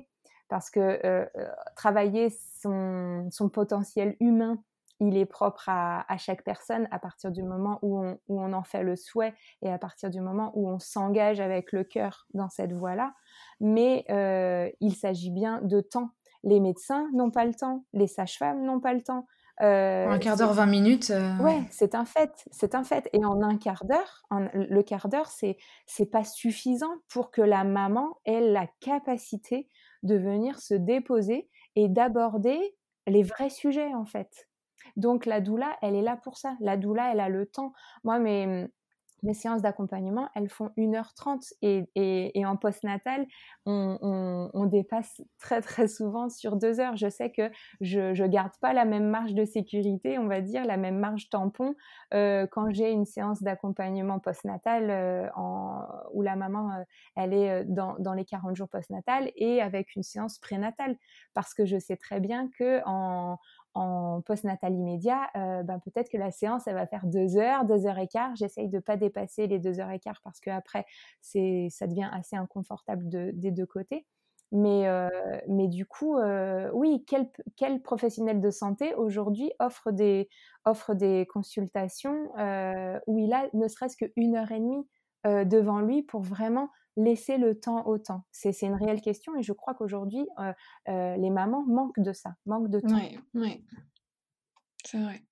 [0.48, 1.26] parce que euh,
[1.76, 2.28] travailler
[2.60, 4.62] son, son, potentiel humain,
[5.00, 8.52] il est propre à, à, chaque personne à partir du moment où on, où on
[8.52, 12.26] en fait le souhait et à partir du moment où on s'engage avec le cœur
[12.34, 13.14] dans cette voie-là
[13.60, 16.10] mais euh, il s'agit bien de temps.
[16.42, 19.26] Les médecins n'ont pas le temps, les sages-femmes n'ont pas le temps.
[19.60, 21.10] Euh, un quart d'heure, 20 minutes.
[21.10, 23.10] Euh, ouais, c'est un fait, c'est un fait.
[23.12, 24.22] Et en un quart d'heure,
[24.54, 29.68] le quart d'heure, c'est c'est pas suffisant pour que la maman ait la capacité
[30.02, 32.74] de venir se déposer et d'aborder
[33.06, 34.48] les vrais sujets en fait.
[34.96, 36.56] Donc la doula, elle est là pour ça.
[36.60, 37.74] La doula, elle a le temps.
[38.02, 38.66] Moi, mes,
[39.22, 43.26] mes séances d'accompagnement, elles font 1h30 et, en postnatal,
[43.66, 46.96] on, on, dépasse très très souvent sur 2 heures.
[46.96, 50.64] Je sais que je ne garde pas la même marge de sécurité, on va dire,
[50.64, 51.74] la même marge tampon
[52.14, 55.28] euh, quand j'ai une séance d'accompagnement postnatal euh,
[56.12, 56.83] où la maman, euh,
[57.16, 60.96] elle est euh, dans, dans, les 40 jours postnatal et avec une séance prénatale.
[61.35, 63.38] Parce que je sais très bien que en,
[63.74, 67.87] en postnatal immédiat, euh, ben peut-être que la séance, elle va faire deux heures, deux
[67.87, 68.35] heures et quart.
[68.37, 70.87] J'essaye de pas dépasser les deux heures et quart parce que après,
[71.20, 74.06] c'est, ça devient assez inconfortable de, des deux côtés.
[74.52, 75.09] Mais, euh,
[75.48, 80.28] mais du coup, euh, oui, quel, quel, professionnel de santé aujourd'hui offre des,
[80.64, 82.33] offre des consultations
[83.06, 84.88] où il a ne serait-ce qu'une heure et demie
[85.24, 89.53] devant lui pour vraiment laisser le temps au temps C'est une réelle question et je
[89.53, 90.53] crois qu'aujourd'hui, euh,
[90.88, 92.94] euh, les mamans manquent de ça, manquent de temps.
[92.94, 93.64] Oui, oui.
[94.85, 95.22] C'est vrai.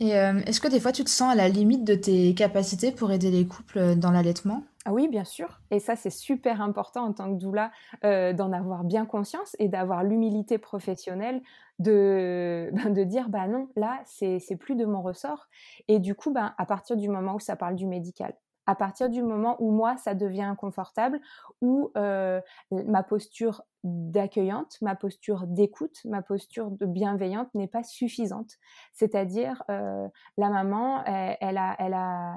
[0.00, 2.90] Et euh, est-ce que des fois tu te sens à la limite de tes capacités
[2.90, 4.64] pour aider les couples dans l'allaitement?
[4.86, 5.60] Ah oui, bien sûr.
[5.70, 7.70] Et ça, c'est super important en tant que doula
[8.04, 11.40] euh, d'en avoir bien conscience et d'avoir l'humilité professionnelle
[11.78, 15.46] de, ben, de dire, bah non, là, c'est plus de mon ressort.
[15.88, 18.34] Et du coup, ben, à partir du moment où ça parle du médical,
[18.66, 21.20] à partir du moment où moi, ça devient inconfortable,
[21.60, 28.52] où euh, ma posture d'accueillante, ma posture d'écoute, ma posture de bienveillante n'est pas suffisante.
[28.92, 32.34] C'est-à-dire, euh, la maman, elle, a, elle a,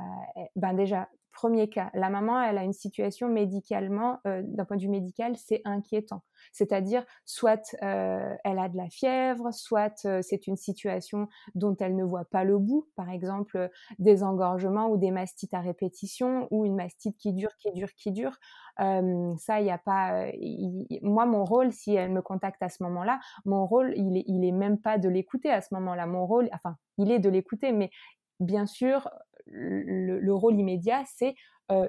[0.55, 4.81] ben déjà, Premier cas, la maman, elle a une situation médicalement, euh, d'un point de
[4.81, 6.23] vue médical, c'est inquiétant.
[6.51, 11.95] C'est-à-dire, soit euh, elle a de la fièvre, soit euh, c'est une situation dont elle
[11.95, 13.69] ne voit pas le bout, par exemple
[13.99, 18.11] des engorgements ou des mastites à répétition, ou une mastite qui dure, qui dure, qui
[18.11, 18.39] dure.
[18.79, 20.25] ça, il n'y a pas.
[21.03, 24.43] moi, mon rôle, si elle me contacte à ce moment-là, mon rôle, il est, il
[24.43, 26.07] est même pas de l'écouter à ce moment-là.
[26.07, 27.91] Mon rôle, enfin, il est de l'écouter, mais
[28.39, 29.07] bien sûr,
[29.51, 31.35] le, rôle immédiat, c'est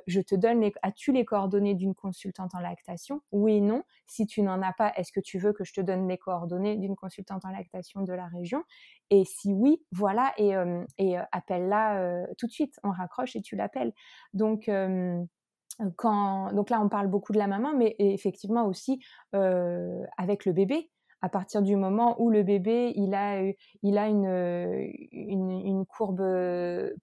[0.06, 3.84] je te donne les, as-tu les coordonnées d'une consultante en lactation Oui, non.
[4.06, 6.76] Si tu n'en as pas, est-ce que tu veux que je te donne les coordonnées
[6.76, 8.64] d'une consultante en lactation de la région?
[9.10, 10.54] Et si oui, voilà, et,
[10.98, 12.80] et appelle-la tout de suite.
[12.82, 13.92] On raccroche et tu l'appelles.
[14.34, 14.68] Donc
[15.96, 19.00] quand, donc là, on parle beaucoup de la maman, mais effectivement aussi
[19.32, 23.42] avec le bébé à partir du moment où le bébé a,
[23.82, 26.22] il a une, une, courbe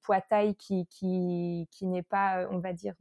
[0.02, 2.96] poids-taille qui, n'est pas, on va dire,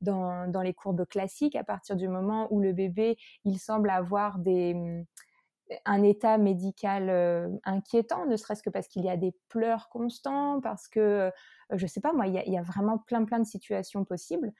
[0.00, 4.74] dans, les courbes classiques, à partir du moment où le bébé il semble avoir des,
[4.74, 5.04] mmh,
[5.86, 10.88] un état médical inquiétant, ne serait-ce que parce qu'il y a des pleurs constants, parce
[10.88, 11.32] que,
[11.70, 14.52] je sais pas moi, il y a vraiment plein plein de situations possibles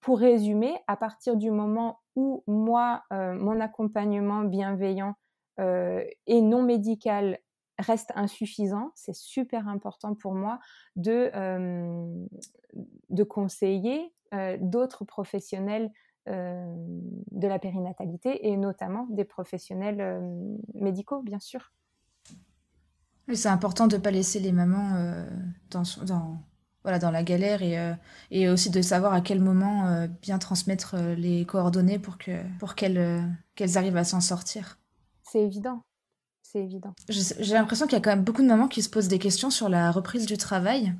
[0.00, 5.14] pour résumer, à partir du moment où moi, mon accompagnement bienveillant
[5.58, 7.38] et non médical
[7.78, 10.58] reste insuffisant, c'est super important pour moi
[10.96, 11.30] de,
[13.10, 14.12] de conseiller
[14.60, 15.90] d'autres professionnels
[16.26, 20.22] de la périnatalité et notamment des professionnels
[20.74, 21.72] médicaux, bien sûr.
[23.32, 25.26] c'est important de ne pas laisser les mamans
[25.70, 26.38] dans, dans,
[26.82, 27.94] voilà, dans la galère et, euh,
[28.30, 32.32] et aussi de savoir à quel moment euh, bien transmettre euh, les coordonnées pour que
[32.58, 34.78] pour qu'elles qu'elles arrivent à s'en sortir.
[35.22, 35.82] C'est évident.
[36.42, 36.94] C'est évident.
[37.08, 39.50] J'ai l'impression qu'il y a quand même beaucoup de mamans qui se posent des questions
[39.50, 40.92] sur la reprise du travail,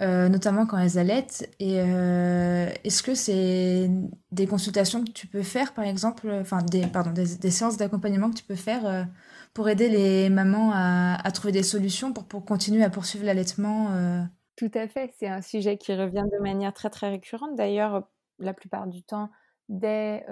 [0.00, 1.48] notamment quand elles allaitent.
[1.60, 3.88] Et est-ce que c'est
[4.32, 8.28] des consultations que tu peux faire, par exemple, enfin des, pardon, des, des séances d'accompagnement
[8.28, 9.06] que tu peux faire
[9.54, 14.26] pour aider les mamans à, à, trouver des solutions pour, pour continuer à poursuivre l'allaitement
[14.56, 17.54] tout à fait, c'est un sujet qui revient de manière très très récurrente.
[17.56, 19.30] D'ailleurs, la plupart du temps,
[19.68, 20.24] dès,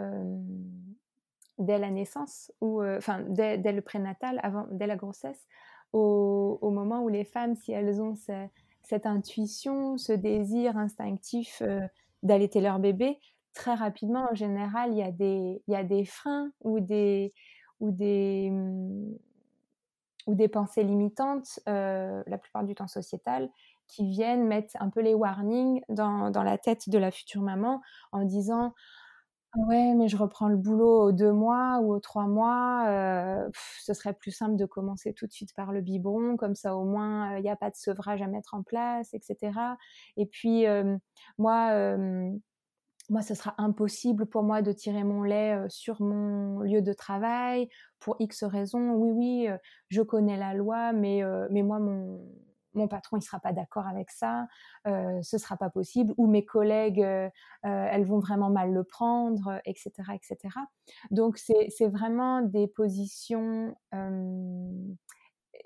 [1.59, 5.47] la naissance, ou enfin dès, le prénatal, avant, dès la grossesse,
[5.93, 8.15] au, au, moment où les femmes, si elles ont
[8.83, 11.63] cette intuition, ce désir instinctif
[12.23, 13.19] d'allaiter leur bébé,
[13.55, 17.33] très rapidement, en général, il y a des, freins ou des,
[17.81, 19.15] ou des, mmh,
[20.27, 23.51] ou des pensées limitantes, la plupart du temps sociétales,
[23.87, 27.81] qui viennent mettre un peu les warnings dans, dans la tête de la future maman
[28.13, 28.75] en disant
[29.57, 32.87] «Ah ouais, mais je reprends le boulot aux deux mois ou aux trois mois.
[32.89, 33.49] Euh,
[33.81, 36.85] ce serait plus simple de commencer tout de suite par le biberon, comme ça au
[36.85, 39.53] moins il n'y a pas de sevrage à mettre en place, etc.
[40.17, 40.65] Et puis
[41.39, 41.97] moi,
[43.11, 47.69] moi, ce sera impossible pour moi de tirer mon lait sur mon lieu de travail
[48.01, 48.93] pour X raisons.
[48.95, 49.49] Oui, oui,
[49.89, 52.21] je connais la loi, mais mais moi mon
[52.75, 54.47] mon patron il sera pas d'accord avec ça,
[54.87, 57.29] euh, ce sera pas possible, ou mes collègues euh,
[57.65, 60.55] euh, elles vont vraiment mal le prendre, etc., etc.
[61.11, 63.75] Donc c'est vraiment des positions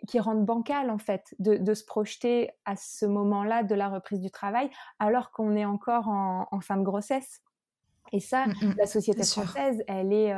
[0.06, 4.30] qui rendent bancal en fait de, se projeter à ce moment-là de la reprise du
[4.30, 7.42] travail alors qu'on est encore en, fin de grossesse.
[8.12, 8.74] Et ça, mmh, mmh.
[8.78, 10.32] la société française, elle est,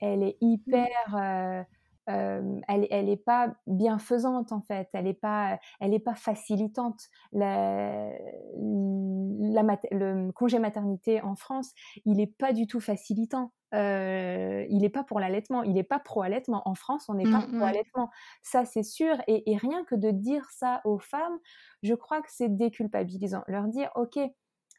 [0.00, 1.66] elle est hyper
[2.06, 7.08] elle, elle est pas bienfaisante en fait, elle est pas, elle est pas facilitante.
[7.32, 8.10] La,
[9.90, 11.72] le congé maternité en France,
[12.04, 13.52] il est pas du tout facilitant.
[13.74, 16.62] Euh, il n'est pas pour l'allaitement, il n'est pas pro-allaitement.
[16.66, 18.10] En France, on n'est pas mmh, pro-allaitement.
[18.42, 19.16] Ça, c'est sûr.
[19.26, 21.38] Et, et, rien que de dire ça aux femmes,
[21.82, 23.44] je crois que c'est déculpabilisant.
[23.46, 24.28] Leur dire, OK, euh,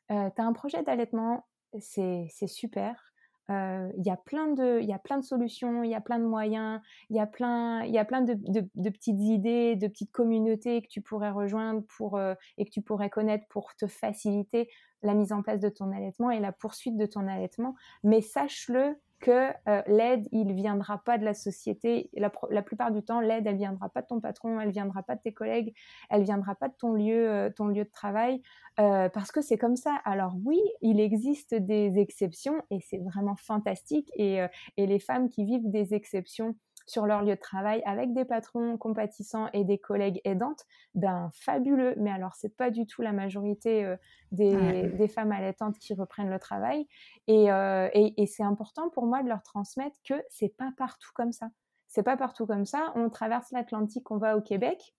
[0.08, 1.48] tu as un projet d'allaitement,
[1.80, 3.13] c'est super.
[3.50, 6.18] Il y, a plein de, il y a plein de solutions, il y a plein
[6.18, 6.80] de moyens,
[7.10, 10.82] il y a plein, il y a plein de, de, petites idées, de petites communautés
[10.82, 12.20] que tu pourrais rejoindre pour,
[12.58, 14.70] et que tu pourrais connaître pour te faciliter
[15.04, 17.76] la mise en place de ton allaitement et la poursuite de ton allaitement.
[18.04, 22.10] Mais sache-le, que euh, l'aide, il viendra pas de la société.
[22.14, 25.22] La, plupart du temps, l'aide, elle viendra pas de ton patron, elle viendra pas de
[25.22, 25.74] tes collègues,
[26.10, 28.42] elle viendra pas de ton lieu, euh, de travail,
[28.82, 29.96] euh, parce que c'est comme ça.
[30.04, 34.12] Alors oui, il existe des exceptions et c'est vraiment fantastique.
[34.16, 34.42] Et
[34.78, 36.56] les femmes qui vivent des exceptions
[36.86, 40.66] sur leur lieu de travail avec des patrons compatissants et des collègues aidantes,
[40.96, 41.96] ben fabuleux.
[41.98, 43.96] Mais alors c'est pas du tout la majorité euh,
[44.32, 46.88] des, des, femmes allaitantes qui reprennent le travail.
[47.28, 51.12] Et, euh, et, et c'est important pour moi de leur transmettre que c'est pas partout
[51.14, 51.50] comme ça.
[51.88, 52.92] C'est pas partout comme ça.
[52.96, 54.96] On traverse l'Atlantique, on va au Québec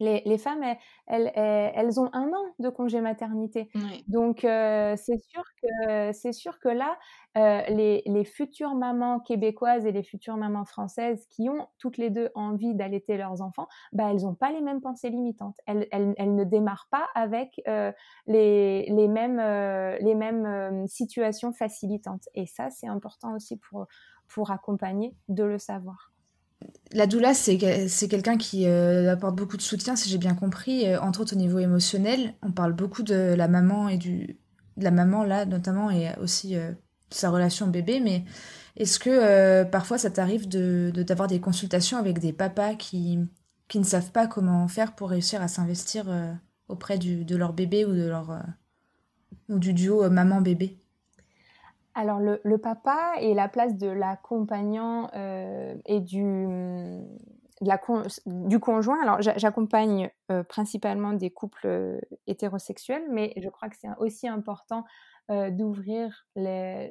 [0.00, 0.62] les, femmes,
[1.06, 3.70] elles, elles, ont un an de congé maternité.
[4.08, 6.98] Donc, euh, c'est sûr, que, c'est sûr que là,
[7.36, 12.10] euh, les, les, futures mamans québécoises et les futures mamans françaises qui ont toutes les
[12.10, 15.56] deux envie d'allaiter leurs enfants, bah, elles n'ont pas les mêmes pensées limitantes.
[15.66, 17.92] Elles, elles, elles ne démarrent pas avec euh,
[18.26, 19.38] les, les, mêmes,
[20.00, 22.28] les mêmes situations facilitantes.
[22.34, 23.86] Et ça, c'est important aussi pour,
[24.28, 26.13] pour accompagner de le savoir.
[26.92, 31.34] La doula, c'est quelqu'un qui apporte beaucoup de soutien, si j'ai bien compris, entre autres
[31.34, 32.34] au niveau émotionnel.
[32.42, 34.38] On parle beaucoup de la maman et du,
[34.76, 36.74] de la maman là, notamment, et aussi de
[37.10, 38.00] sa relation bébé.
[38.00, 38.24] Mais
[38.76, 43.18] est-ce que parfois ça t'arrive de d'avoir des consultations avec des papas qui
[43.68, 46.06] qui ne savent pas comment faire pour réussir à s'investir
[46.68, 48.42] auprès de leur bébé ou de leur
[49.48, 50.78] ou du duo maman-bébé?
[51.94, 56.24] Alors le, papa et la place de l'accompagnant euh, et du,
[58.60, 59.00] conjoint.
[59.02, 64.84] Alors j'accompagne euh, principalement des couples euh, hétérosexuels, mais je crois que c'est aussi important
[65.52, 66.90] d'ouvrir les,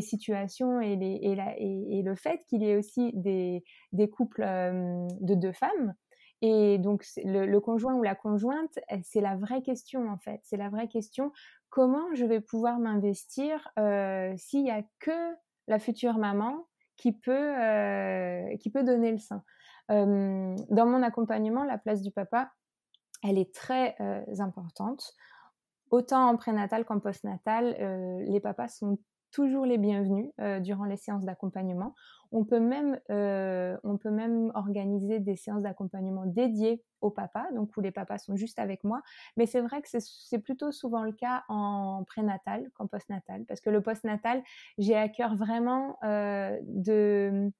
[0.00, 5.94] situations et, le fait qu'il y ait aussi des couples de deux femmes.
[6.42, 10.40] Et donc le, conjoint ou la conjointe, c'est la vraie question en fait.
[10.42, 11.32] C'est la vraie question
[11.70, 15.34] comment je vais pouvoir m'investir euh, s'il n'y a que
[15.66, 19.42] la future maman qui peut, euh, qui peut donner le sein.
[19.88, 22.52] dans mon accompagnement, la place du papa,
[23.24, 25.14] elle est très euh, importante.
[25.90, 28.98] Autant en prénatal qu'en postnatal, les papas sont
[29.34, 30.30] toujours les bienvenus
[30.62, 31.94] durant les séances d'accompagnement.
[32.36, 37.76] On peut même, euh, on peut même organiser des séances d'accompagnement dédiées aux papas, donc
[37.76, 39.02] où les papas sont juste avec moi.
[39.36, 43.70] Mais c'est vrai que c'est plutôt souvent le cas en prénatal qu'en postnatal, parce que
[43.70, 44.42] le postnatal,
[44.78, 47.52] j'ai à cœur vraiment euh, de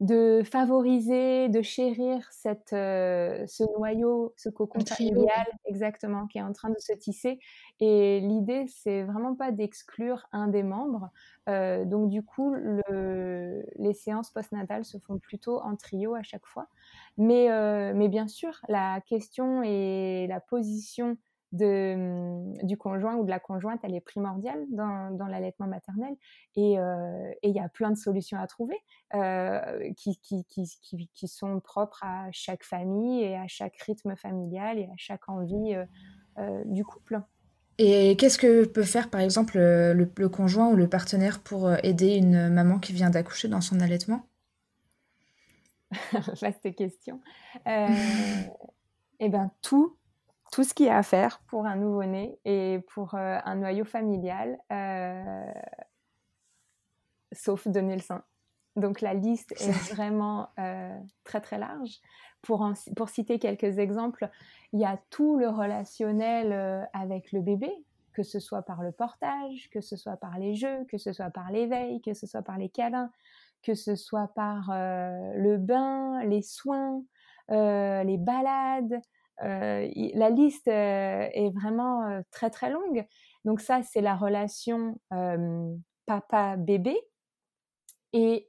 [0.00, 6.52] de favoriser, de chérir cette, euh, ce noyau, ce cocon familial, exactement, qui est en
[6.52, 7.40] train de se tisser.
[7.80, 11.10] Et l'idée, c'est vraiment pas d'exclure un des membres.
[11.48, 16.46] Euh, donc du coup, le, les séances postnatales se font plutôt en trio à chaque
[16.46, 16.68] fois.
[17.16, 21.16] Mais, euh, mais bien sûr, la question et la position
[21.52, 26.14] de, mmh, du conjoint ou de la conjointe, elle est primordiale dans, dans l'allaitement maternel.
[26.56, 28.76] Euh, et il y a plein de solutions à trouver
[29.14, 34.78] euh, qui, qui, qui, qui, sont propres à chaque famille et à chaque rythme familial
[34.78, 35.76] et à chaque envie
[36.38, 37.20] euh, du couple.
[37.78, 42.16] Et qu'est-ce que peut faire par exemple le, le, conjoint ou le partenaire pour aider
[42.16, 44.26] une maman qui vient d'accoucher dans son allaitement?
[46.42, 47.20] Vaste question.
[47.66, 49.96] eh bien, tout
[50.50, 53.84] tout ce qu'il y a à faire pour un nouveau-né et pour euh, un noyau
[53.84, 55.52] familial, euh,
[57.32, 58.22] sauf donner le sein.
[58.76, 62.00] Donc la liste est vraiment euh, très très large.
[62.42, 64.30] Pour, pour citer quelques exemples,
[64.72, 67.72] il y a tout le relationnel avec le bébé,
[68.12, 71.30] que ce soit par le portage, que ce soit par les jeux, que ce soit
[71.30, 73.10] par l'éveil, que ce soit par les câlins,
[73.64, 77.02] que ce soit par le bain, les soins,
[77.48, 79.02] les balades,
[79.44, 83.06] euh, la liste euh, est vraiment euh, très très longue.
[83.44, 84.98] Donc ça, c'est la relation
[86.06, 86.96] papa-bébé
[88.12, 88.48] et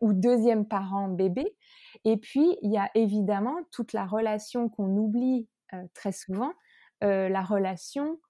[0.00, 1.56] ou deuxième parent bébé.
[2.04, 5.48] Et puis il y a évidemment toute la relation qu'on oublie
[5.94, 6.52] très souvent,
[7.00, 8.20] la relation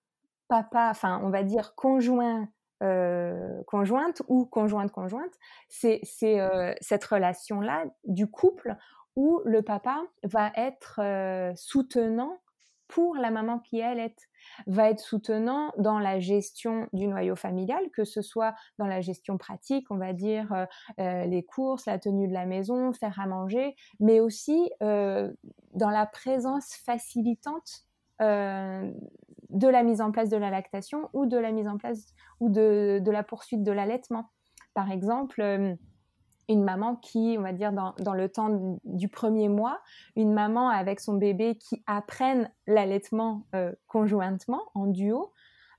[0.49, 2.49] papa, enfin on va dire conjoint
[3.67, 5.35] conjointe ou conjointe conjointe.
[5.69, 6.01] C'est
[6.81, 8.77] cette relation là du couple
[9.17, 11.01] où le papa va être
[11.57, 12.39] soutenant
[12.89, 14.17] pour la maman qui elle est
[14.67, 19.39] va être soutenant dans la gestion du noyau familial, que ce soit dans la gestion
[19.39, 20.67] pratique, on va dire
[20.99, 26.75] les courses, la tenue de la maison, faire à manger, mais aussi dans la présence
[26.75, 27.85] facilitante
[28.19, 32.49] de la mise en place de la lactation ou de la mise en place ou
[32.49, 34.31] de, de la poursuite de l'allaitement.
[34.75, 35.77] Par exemple,
[36.51, 39.81] une maman qui, on va dire, dans, le temps du premier mois,
[40.17, 45.33] une maman avec son bébé qui apprennent l'allaitement euh, conjointement, en duo,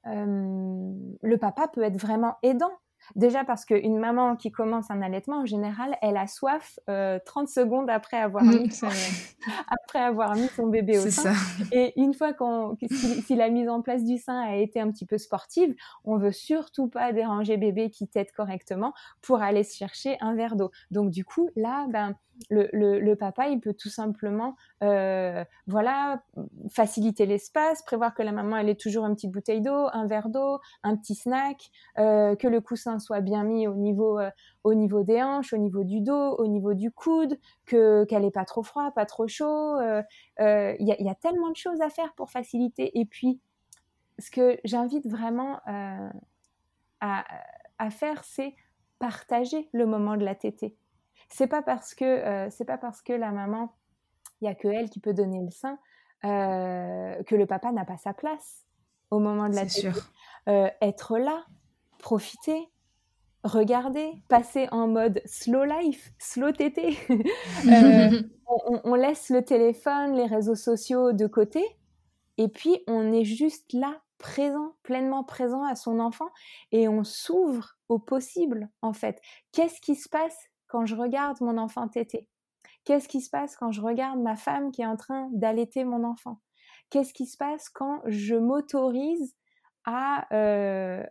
[0.08, 2.72] euh, le papa peut être vraiment aidant
[3.16, 7.20] Déjà parce qu'une maman qui commence un allaitement, en général, elle a soif 30 euh,
[7.48, 8.82] secondes après avoir, mmh, mis,
[9.68, 11.34] après avoir mis son bébé au sein.
[11.72, 15.06] Et une fois qu'on, si, la mise en place du sein a été un petit
[15.06, 20.36] peu sportive, on veut surtout pas déranger bébé qui tète correctement pour aller chercher un
[20.36, 20.72] verre d'eau.
[20.92, 22.16] Donc du coup, là, ben,
[22.50, 26.24] le, papa, il peut tout simplement, euh, voilà,
[26.70, 30.30] faciliter l'espace, prévoir que la maman, elle ait toujours une petite bouteille d'eau, un verre
[30.30, 34.30] d'eau, un petit snack, euh, que le coussin soit bien mis au niveau, euh,
[34.64, 38.32] au niveau des hanches, au niveau du dos, au niveau du coude, que qu'elle ait
[38.32, 39.78] pas trop froid, pas trop chaud.
[40.40, 42.98] Il y a, tellement de choses à faire pour faciliter.
[43.00, 43.40] Et puis,
[44.20, 46.12] ce que j'invite vraiment à,
[47.00, 48.56] à faire, c'est
[49.00, 50.76] partager le moment de la tétée
[51.32, 53.74] c'est pas parce que euh, c'est pas parce que la maman,
[54.42, 55.80] il y a que elle qui peut donner le sein
[56.26, 58.66] euh, que le papa n'a pas sa place
[59.10, 59.94] au moment de la sûr.
[60.48, 61.46] Euh, être là,
[62.00, 62.70] profiter,
[63.44, 66.98] regarder, passer en mode slow life, slow tété.
[67.68, 68.22] Euh,
[68.84, 71.64] on, laisse le téléphone, les réseaux sociaux de côté,
[72.38, 76.30] et puis on est juste là, présent, pleinement présent à son enfant,
[76.72, 79.22] et on s'ouvre au possible, en fait.
[79.52, 80.38] Qu'est-ce qui se passe
[80.68, 82.28] quand je regarde mon enfant tété
[82.84, 86.04] Qu'est-ce qui se passe quand je regarde ma femme qui est en train d'allaiter mon
[86.04, 86.40] enfant?
[86.90, 89.36] Qu'est-ce qui se passe quand je m'autorise
[89.86, 91.04] à, euh,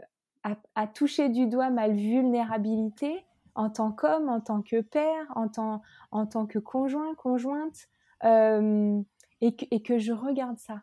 [0.43, 3.25] à, toucher du doigt ma vulnérabilité
[3.55, 7.89] en tant qu'homme, en tant que père, en tant, en tant que conjoint, conjointe,
[8.25, 9.01] euh,
[9.41, 10.83] et, que, et, que, je regarde ça.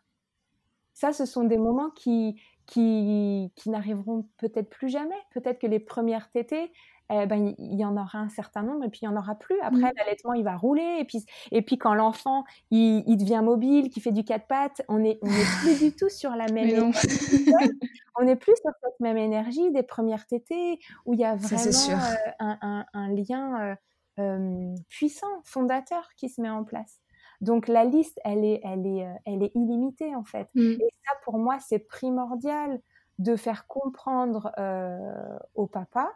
[0.94, 5.16] Ça, ce sont des moments qui, qui, qui n'arriveront peut-être plus jamais.
[5.32, 6.72] Peut-être que les premières tétées,
[7.10, 9.36] eh ben, il y en aura un certain nombre et puis il n'y en aura
[9.36, 9.60] plus.
[9.62, 9.94] Après, mmh.
[9.98, 10.98] l'allaitement, il va rouler.
[11.00, 14.82] Et puis, et puis quand l'enfant, il, il, devient mobile, qui fait du quatre pattes,
[14.88, 17.08] on n'est on est plus du tout sur la même énergie.
[18.20, 21.66] on n'est plus sur cette même énergie des premières tétées où il y a vraiment
[21.90, 23.76] euh, un, un, un, lien euh,
[24.20, 27.00] euh, puissant, fondateur qui se met en place.
[27.40, 30.50] Donc la liste, elle est, elle est, elle est illimitée en fait.
[30.56, 30.72] Mmh.
[30.72, 32.82] Et ça, pour moi, c'est primordial
[33.20, 36.12] de faire comprendre euh, au papa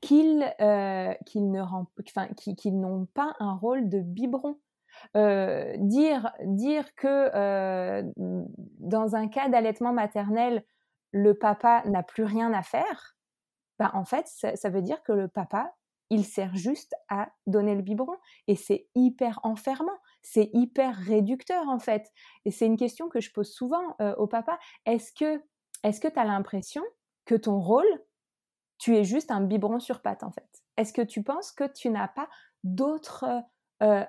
[0.00, 1.50] qu'ils euh, qu'ils
[2.80, 4.58] n'ont pas un rôle de biberon.
[5.16, 10.64] Euh, dire, dire que euh, dans un cas d'allaitement maternel,
[11.12, 13.16] le papa n'a plus rien à faire,
[13.78, 15.72] bah, en fait, ça, veut dire que le papa,
[16.10, 18.16] il sert juste à donner le biberon.
[18.48, 22.10] Et c'est hyper enfermant, c'est hyper réducteur en fait.
[22.44, 24.58] Et c'est une question que je pose souvent au papa.
[24.86, 25.42] Est-ce que
[25.82, 26.82] est-ce que tu as l'impression
[27.24, 27.86] que ton rôle,
[28.80, 30.48] tu es juste un biberon sur patte en fait.
[30.76, 32.28] Est-ce que tu penses que tu n'as pas
[32.64, 33.26] d'autres
[33.82, 34.04] euh,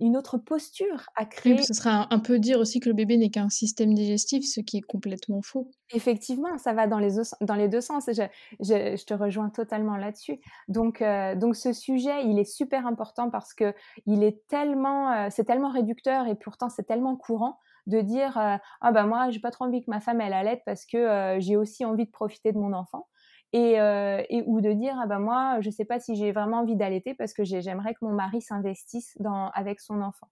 [0.00, 1.60] une autre posture à créer?
[1.62, 4.78] ce sera un, peu dire aussi que le bébé n'est qu'un système digestif, ce qui
[4.78, 5.70] est complètement faux.
[5.92, 8.08] Effectivement, ça va dans les, dans les deux sens.
[8.08, 8.22] Je,
[8.60, 10.40] je, te rejoins totalement là-dessus.
[10.68, 13.74] Donc, euh, donc ce sujet, il est super important parce que
[14.06, 18.92] il est tellement, euh, c'est tellement réducteur et pourtant c'est tellement courant de dire ah
[18.92, 21.84] bah moi j'ai pas trop envie que ma femme elle allaite parce que j'ai aussi
[21.84, 23.08] envie de profiter de mon enfant
[23.52, 26.60] et, euh, et, ou de dire ah ben moi je sais pas si j'ai vraiment
[26.60, 30.28] envie d'allaiter parce que j'aimerais que mon mari s'investisse dans avec son enfant.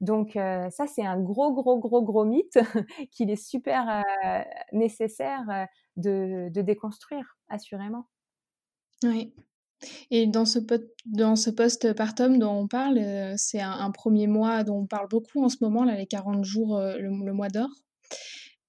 [0.00, 2.58] Donc euh, ça c'est un gros gros gros gros mythe
[3.10, 4.42] qu'il est super euh,
[4.72, 5.66] nécessaire
[5.96, 8.06] de, de, déconstruire assurément.
[9.02, 9.34] Oui.
[10.10, 10.58] Et dans ce,
[11.06, 13.00] dans ce post-partum dont on parle,
[13.36, 16.80] c'est un, premier mois dont on parle beaucoup en ce moment, là, les 40 jours,
[16.80, 17.68] le mois d'or.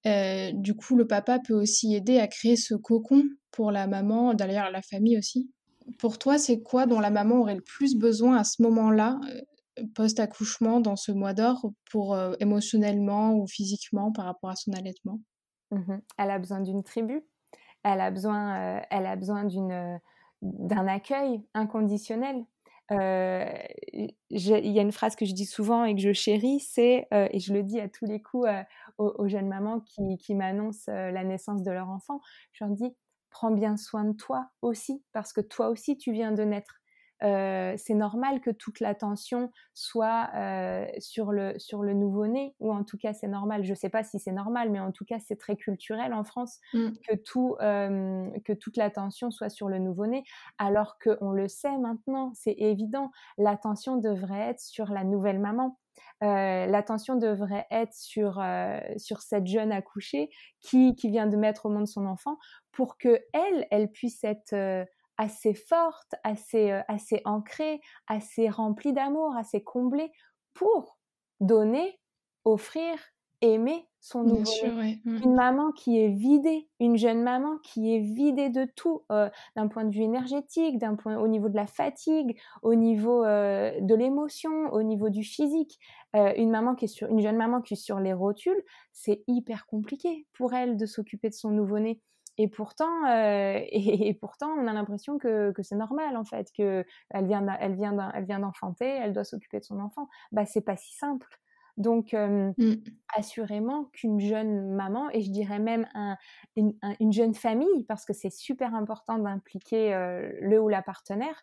[0.06, 4.34] Euh, du coup, le papa peut aussi aider à créer ce cocon pour la maman,
[4.34, 5.50] d'ailleurs la famille aussi.
[5.98, 9.84] Pour toi, c'est quoi dont la maman aurait le plus besoin à ce moment-là, euh,
[9.94, 15.20] post-accouchement, dans ce mois d'or, pour euh, émotionnellement ou physiquement par rapport à son allaitement?
[15.70, 17.22] Mmh Elle a besoin d'une tribu.
[17.82, 18.82] Elle a besoin,
[19.16, 19.48] besoin
[20.42, 22.44] d'un accueil inconditionnel.
[22.90, 27.38] Il y a une phrase que je dis souvent et que je chéris, c'est, et
[27.40, 28.48] je le dis à tous les coups
[28.98, 32.20] aux, aux, jeunes mamans qui, qui m'annoncent la naissance de leur enfant,
[32.52, 32.94] je leur dis,
[33.30, 36.79] prends bien soin de toi aussi, parce que toi aussi, tu viens de naître.
[37.22, 42.84] Euh, c'est normal que toute l'attention soit euh, sur le sur le nouveau-né ou en
[42.84, 43.64] tout cas c'est normal.
[43.64, 46.58] Je sais pas si c'est normal mais en tout cas c'est très culturel en France
[46.72, 46.88] mmh.
[47.06, 50.24] que tout euh, que toute l'attention soit sur le nouveau-né
[50.58, 53.10] alors que on le sait maintenant c'est évident.
[53.38, 55.78] L'attention devrait être sur la nouvelle maman.
[56.22, 60.28] Euh, l'attention devrait être sur, euh, sur cette jeune accouchée
[60.60, 62.36] qui, qui vient de mettre au monde son enfant
[62.72, 64.84] pour que elle, elle puisse être euh,
[65.20, 70.10] assez forte, assez, euh, assez ancrée, assez remplie d'amour, assez comblée
[70.54, 70.98] pour
[71.40, 72.00] donner,
[72.46, 72.94] offrir,
[73.42, 75.22] aimer son nouveau mmh.
[75.22, 79.68] Une maman qui est vidée, une jeune maman qui est vidée de tout, euh, d'un
[79.68, 83.94] point de vue énergétique, d'un point au niveau de la fatigue, au niveau euh, de
[83.94, 85.78] l'émotion, au niveau du physique.
[86.14, 88.62] une maman qui est sur, une jeune maman qui est sur les rotules,
[88.92, 92.00] c'est hyper compliqué pour elle de s'occuper de son nouveau-né.
[92.40, 96.86] Et pourtant, euh, et, pourtant, on a l'impression que, que c'est normal en fait, que
[97.10, 100.08] elle vient, elle vient, elle vient d'enfanter, elle doit s'occuper de son enfant.
[100.32, 101.28] Bah, c'est pas si simple.
[101.76, 102.74] Donc, euh, mmh.
[103.14, 106.16] assurément qu'une jeune maman, et je dirais même un,
[106.56, 111.42] une, une, jeune famille, parce que c'est super important d'impliquer euh, le ou la partenaire,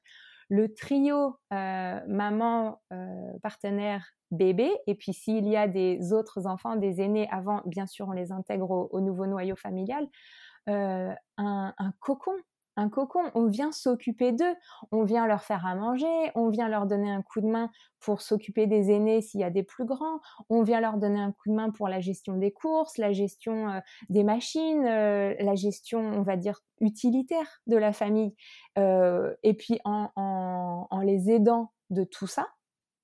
[0.49, 2.81] le trio euh, maman,
[3.41, 8.07] partenaire, bébé, et puis s'il y a des autres enfants, des aînés avant, bien sûr,
[8.07, 10.07] on les intègre au, au nouveau noyau familial.
[10.69, 12.35] Euh, un, cocon,
[12.75, 13.31] un cocon.
[13.35, 14.55] On vient s'occuper d'eux.
[14.91, 16.31] On vient leur faire à manger.
[16.35, 19.49] On vient leur donner un coup de main pour s'occuper des aînés s'il y a
[19.49, 20.19] des plus grands.
[20.49, 23.69] On vient leur donner un coup de main pour la gestion des courses, la gestion
[23.69, 28.35] euh, des machines, euh, la gestion, on va dire, utilitaire de la famille.
[28.75, 32.47] Et puis en, en, les aidant de tout ça,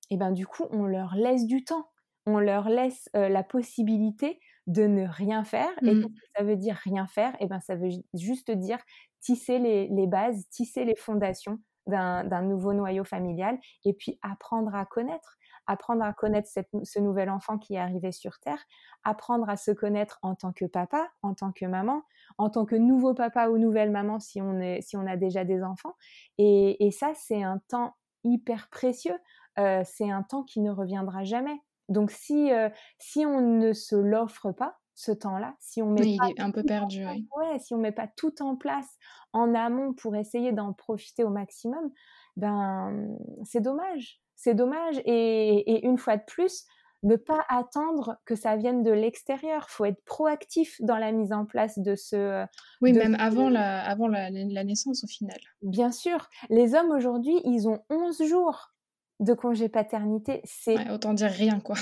[0.09, 1.87] et eh ben du coup, on leur laisse du temps.
[2.25, 5.71] On leur laisse la possibilité de ne rien faire.
[5.81, 6.07] Et mmh.
[6.35, 7.35] ça veut dire rien faire?
[7.39, 8.79] Et ben ça veut juste dire
[9.21, 14.85] tisser les, les bases, tisser les fondations d'un nouveau noyau familial et puis apprendre à
[14.85, 15.37] connaître
[15.67, 18.59] apprendre à connaître ce nouvel enfant qui est arrivé sur Terre,
[19.03, 22.03] apprendre à se connaître en tant que papa, en tant que maman,
[22.37, 25.45] en tant que nouveau papa ou nouvelle maman si on, est, si on a déjà
[25.45, 25.95] des enfants.
[26.37, 29.17] Et, et ça, c'est un temps hyper précieux.
[29.59, 31.61] Euh, c'est un temps qui ne reviendra jamais.
[31.89, 32.69] Donc si, euh,
[32.99, 37.03] si on ne se l'offre pas, ce temps-là, si on met pas un peu perdu,
[37.05, 38.97] ouais, si on met pas tout en place
[39.33, 41.91] en amont pour essayer d'en profiter au maximum,
[42.37, 45.01] ben c'est dommage, c'est dommage.
[45.05, 46.65] Et, une fois de plus,
[47.01, 49.69] ne pas attendre que ça vienne de l'extérieur.
[49.69, 52.45] Faut être proactif dans la mise en place de ce.
[52.81, 55.37] Oui, même avant, la, avant la, la, naissance au final.
[55.63, 56.29] Bien sûr.
[56.49, 58.72] Les hommes aujourd'hui, ils ont 11 jours
[59.19, 61.75] de congé paternité, c'est autant dire rien quoi.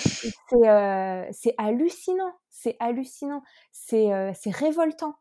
[0.53, 5.15] Euh, c'est hallucinant, c'est hallucinant, c'est euh, révoltant.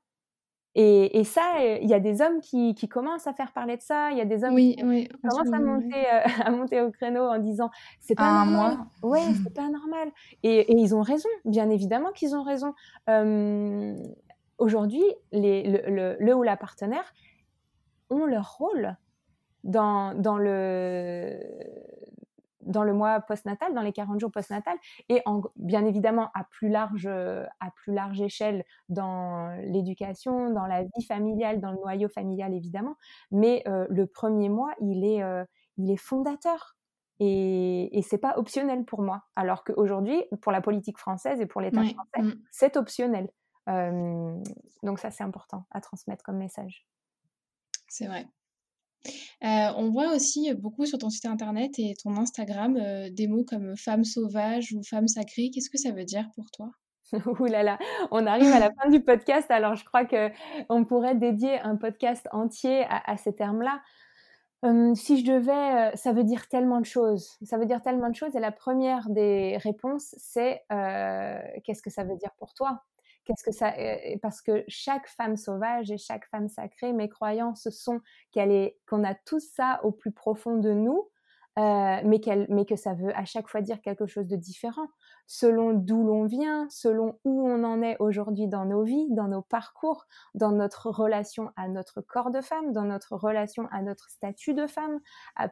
[0.76, 3.76] Et, et ça, euh, il y a des hommes qui, qui, commencent à faire parler
[3.76, 4.12] de ça.
[4.12, 6.06] Il y a des hommes qui commencent à monter,
[6.44, 8.78] à monter au créneau en disant c'est pas normal.
[9.02, 10.11] Ouais, c'est pas normal.
[10.44, 12.74] Et, et, ils ont raison, bien évidemment qu'ils ont raison.
[14.58, 15.02] Aujourd'hui,
[15.32, 17.14] le, le, le, ou la partenaire
[18.11, 18.96] ont leur rôle
[19.64, 21.38] dans, dans, le,
[22.62, 24.76] dans le mois postnatal, dans les 40 jours postnatal,
[25.08, 30.84] et en, bien évidemment à plus large, à plus large échelle dans l'éducation, dans la
[30.84, 32.96] vie familiale, dans le noyau familial évidemment,
[33.30, 35.44] mais euh, le premier mois, il est, euh,
[35.76, 36.76] il est fondateur.
[37.22, 39.24] Et, et c'est pas optionnel pour moi.
[39.36, 42.42] Alors qu'aujourd'hui, pour la politique française et pour l'État français, mmh.
[42.50, 43.28] c'est optionnel.
[43.68, 44.42] Euh,
[44.82, 46.86] donc ça, c'est important à transmettre comme message.
[47.88, 48.26] C'est vrai.
[49.42, 53.44] Euh, on voit aussi beaucoup sur ton site internet et ton Instagram euh, des mots
[53.44, 55.51] comme femme sauvage ou femme sacrée.
[55.53, 56.70] Qu'est-ce que ça veut dire pour toi?
[57.40, 57.78] Ouh là là,
[58.11, 60.30] on arrive à la fin du podcast, alors je crois que
[60.68, 63.80] on pourrait dédier un podcast entier à, ces termes-là.
[64.62, 67.38] Hum, si je devais, euh, ça veut dire tellement de choses.
[67.42, 68.36] Ça veut dire tellement de choses.
[68.36, 70.62] Et la première des réponses, c'est
[71.64, 72.84] qu'est-ce que ça veut dire pour toi?
[73.45, 73.72] Que ça
[74.22, 78.01] Parce que chaque femme sauvage et chaque femme sacrée, mes croyances sont
[78.33, 81.09] qu'elle est, qu'on a tout ça au plus profond de nous,
[81.59, 84.87] euh, mais, qu'elle, mais que ça veut à chaque fois dire quelque chose de différent,
[85.26, 89.43] selon d'où l'on vient, selon où on en est aujourd'hui dans nos vies, dans nos
[89.43, 94.55] parcours, dans notre relation à notre corps de femme, dans notre relation à notre statut
[94.55, 95.01] de femme,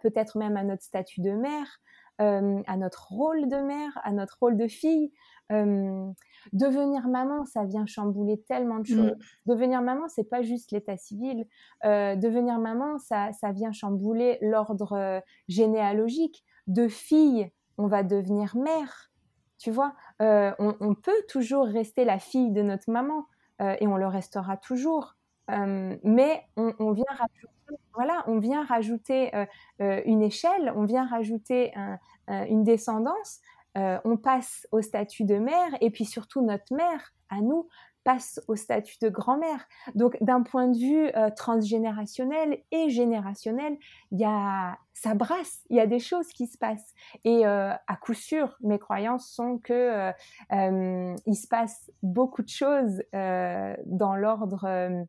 [0.03, 1.81] peut-être même à notre statut de mère,
[2.21, 5.13] euh, à notre rôle de mère, à notre rôle de fille.
[5.53, 6.11] Euh,
[6.53, 8.97] devenir maman, ça vient chambouler tellement de mmh.
[8.97, 9.17] choses.
[9.47, 11.47] Devenir maman, c'est pas juste l'état civil.
[11.85, 16.45] Euh, devenir maman, ça, ça vient chambouler l'ordre euh, généalogique.
[16.67, 19.11] De fille, on va devenir mère.
[19.59, 23.27] Tu vois, euh, on, on, peut toujours rester la fille de notre maman
[23.61, 25.17] et on le restera toujours.
[25.49, 29.33] mais on, on, vient rajouter, voilà, on vient rajouter
[29.81, 33.41] une échelle, on vient rajouter un, une descendance
[33.79, 37.69] euh, on passe au statut de mère et puis surtout notre mère, à nous,
[38.05, 39.67] passe au statut de grand-mère.
[39.95, 43.77] Donc d'un point de vue euh, transgénérationnel et générationnel,
[44.13, 46.95] il y a ça brasse, il y a des choses qui se passent.
[47.25, 50.11] Et euh, à coup sûr, mes croyances sont que
[50.51, 55.07] il se passe beaucoup de choses dans l'ordre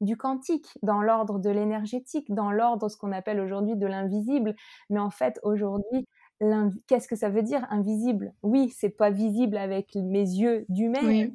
[0.00, 4.54] du quantique, dans l'ordre de l'énergétique, dans l'ordre ce qu'on appelle aujourd'hui de l'invisible.
[4.90, 6.06] Mais en fait, aujourd'hui,
[6.86, 8.32] qu'est-ce que ça veut dire invisible?
[8.42, 11.30] Oui, c'est pas visible avec mes yeux d'humain,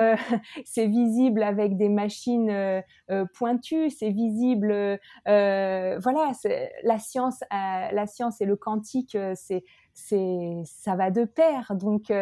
[0.00, 0.16] euh,
[0.64, 2.80] c'est visible avec des machines euh,
[3.10, 6.32] euh, pointues, c'est visible, voilà,
[6.82, 12.12] la science, la science et le quantique, c'est, c'est, ça va de pair, donc,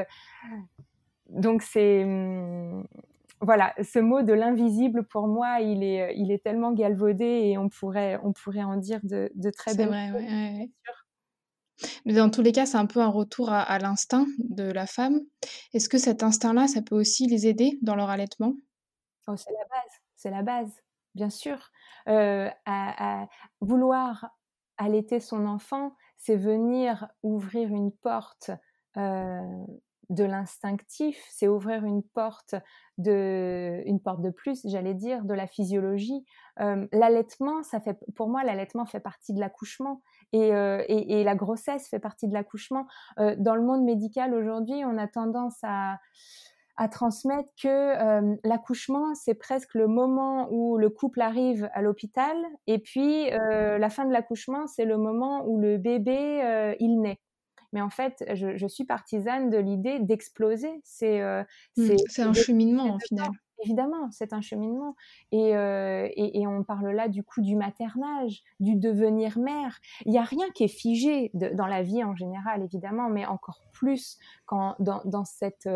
[1.29, 2.87] donc c'est hum,
[3.41, 7.69] voilà, ce mot de l'invisible pour moi, il est, il est tellement galvaudé et on
[7.69, 10.29] pourrait, on pourrait en dire de, de très belles choses.
[12.05, 15.21] Mais dans tous les cas, c'est un peu un retour à, l'instinct de la femme.
[15.75, 18.55] Est-ce que cet instinct-là, ça peut aussi les aider dans leur allaitement?
[19.27, 20.83] Oh, C'est la base, c'est la base,
[21.15, 21.71] bien sûr.
[22.09, 22.51] Euh,
[23.61, 24.31] vouloir
[24.77, 28.51] allaiter son enfant, c'est venir ouvrir une porte
[28.97, 29.65] euh,
[30.13, 32.55] de l'instinctif, c'est ouvrir une porte
[32.99, 36.25] de, une porte de plus, j'allais dire, de la physiologie.
[36.59, 40.03] l'allaitement, ça fait, pour moi, l'allaitement fait partie de l'accouchement
[40.33, 42.87] et, et, la grossesse fait partie de l'accouchement.
[43.17, 45.99] dans le monde médical aujourd'hui, on a tendance à
[46.77, 52.37] à transmettre que l'accouchement, c'est presque le moment où le couple arrive à l'hôpital,
[52.67, 57.21] et puis la fin de l'accouchement, c'est le moment où le bébé, il naît.
[57.73, 60.81] Mais en fait, je, suis partisane de l'idée d'exploser.
[60.85, 61.23] C'est
[61.77, 63.31] mmh, c'est un cheminement, au final.
[63.65, 64.97] Évidemment, c'est un cheminement.
[65.31, 69.79] Et, et, et, on parle là du coup du maternage, du devenir mère.
[70.05, 73.63] Il n'y a rien qui est figé dans la vie en général, évidemment, mais encore
[73.73, 75.69] plus quand, dans, dans cette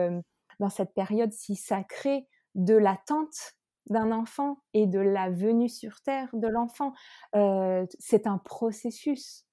[0.58, 3.54] dans cette période si sacrée de l'attente
[3.88, 6.92] d'un enfant et de la venue sur Terre de l'enfant.
[7.34, 9.45] Euh, c'est un processus,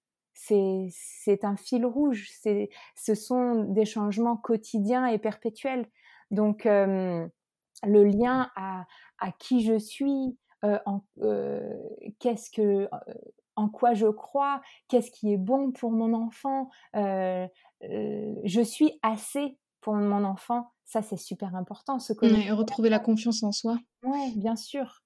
[0.47, 2.29] c'est un fil rouge,
[2.95, 5.87] ce sont des changements quotidiens et perpétuels.
[6.31, 7.27] Donc, euh,
[7.83, 8.85] le lien à,
[9.19, 11.01] à, qui je suis, euh, en,
[12.19, 12.89] qu'est-ce que,
[13.55, 19.95] en quoi je crois, qu'est-ce qui est bon pour mon enfant, je suis assez pour
[19.95, 21.99] mon enfant, ça c'est super important.
[21.99, 22.13] Ce
[22.53, 23.77] retrouver la confiance en soi.
[24.03, 25.03] Oui, bien sûr.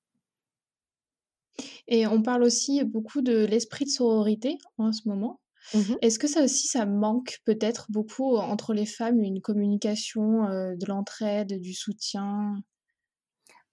[1.88, 5.40] Et on parle aussi beaucoup de l'esprit de sororité en ce moment.
[5.74, 10.86] Mmh Est-ce que ça aussi, ça manque peut-être beaucoup entre les femmes, une communication, de
[10.86, 12.62] l'entraide, du soutien?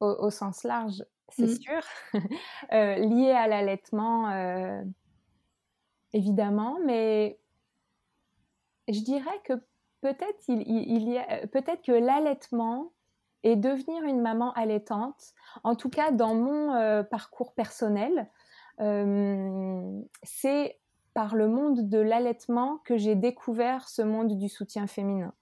[0.01, 1.61] Au, sens large, c'est mmh.
[1.61, 1.82] sûr.
[2.72, 4.28] lié à l'allaitement,
[6.12, 7.39] évidemment, mais
[8.89, 9.55] je dirais que
[10.01, 12.93] peut-être il, y a, peut-être que l'allaitement
[13.45, 18.28] et devenir une maman allaitante, en tout cas dans mon euh, parcours personnel,
[18.80, 20.80] euh, c'est
[21.12, 25.32] par le monde de l'allaitement que j'ai découvert ce monde du soutien féminin.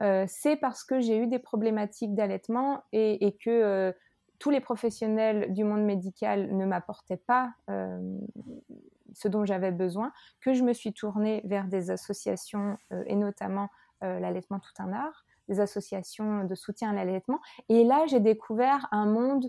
[0.00, 3.92] Euh, c'est parce que j'ai eu des problématiques d'allaitement et, que
[4.38, 10.62] tous les professionnels du monde médical ne m'apportaient pas ce dont j'avais besoin, que je
[10.62, 13.70] me suis tournée vers des associations et notamment
[14.02, 17.40] l'allaitement tout un art, des associations de soutien à l'allaitement.
[17.68, 19.46] Et là, j'ai découvert un monde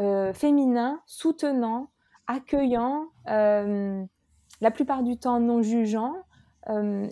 [0.00, 1.90] euh, féminin, soutenant,
[2.26, 4.02] accueillant, euh,
[4.60, 6.14] la plupart du temps non jugeant.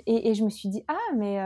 [0.06, 1.36] Et, je me suis dit, ah, mais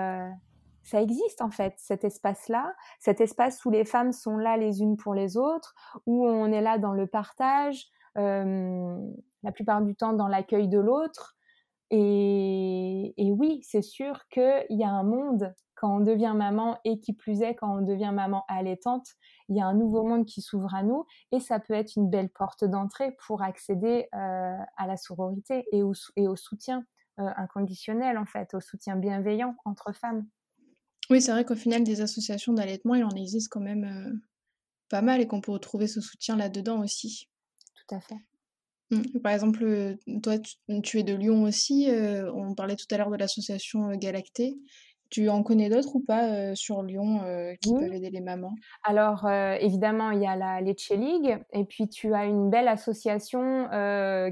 [0.85, 4.97] ça existe en fait, cet espace-là, cet espace où les femmes sont là les unes
[4.97, 5.75] pour les autres,
[6.07, 11.37] où on est là dans le partage, la plupart du temps dans l'accueil de l'autre.
[11.91, 17.13] Et, oui, c'est sûr qu'il y a un monde quand on devient maman et qui
[17.13, 19.07] plus est quand on devient maman allaitante,
[19.49, 22.11] il y a un nouveau monde qui s'ouvre à nous et ça peut être une
[22.11, 26.85] belle porte d'entrée pour accéder euh, à la sororité et au, et au soutien
[27.21, 30.27] euh, inconditionnel en fait, au soutien bienveillant entre femmes.
[31.11, 34.13] Oui, c'est vrai qu'au final, des associations d'allaitement, il en existe quand même euh,
[34.89, 37.29] pas mal et qu'on peut retrouver ce soutien là-dedans aussi.
[37.75, 38.17] Tout à fait.
[38.91, 39.21] Mmh.
[39.21, 40.39] Par exemple, toi,
[40.83, 41.89] tu, es de Lyon aussi.
[42.35, 44.57] on parlait tout à l'heure de l'association Galacté.
[45.11, 47.21] Tu en connais d'autres ou pas sur Lyon
[47.61, 48.55] qui peuvent aider les mamans?
[48.85, 51.39] Alors, évidemment, il y a la Lecce League.
[51.53, 53.69] Et puis, tu as une belle association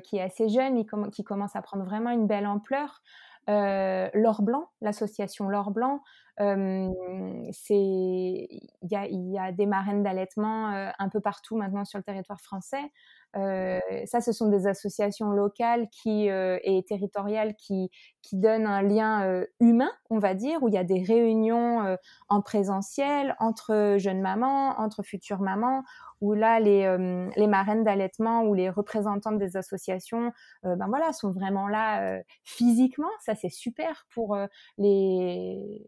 [0.02, 3.02] qui est assez jeune et qui commence à prendre vraiment une belle ampleur.
[3.46, 6.02] L'Or Blanc, l'association L'Or Blanc,
[6.38, 12.04] c'est il y a, y a, des marraines d'allaitement un peu partout maintenant sur le
[12.04, 12.90] territoire français.
[13.36, 17.90] Euh, ça, ce sont des associations locales qui, euh, et territoriales qui,
[18.22, 21.96] qui donnent un lien euh, humain, on va dire, où il y a des réunions
[22.28, 25.82] en présentiel entre jeunes mamans, entre futures mamans,
[26.20, 30.32] où là, les, les marraines d'allaitement ou les représentantes des associations,
[30.62, 33.10] ben voilà, sont vraiment là physiquement.
[33.20, 34.36] Ça, c'est super pour
[34.78, 35.86] les,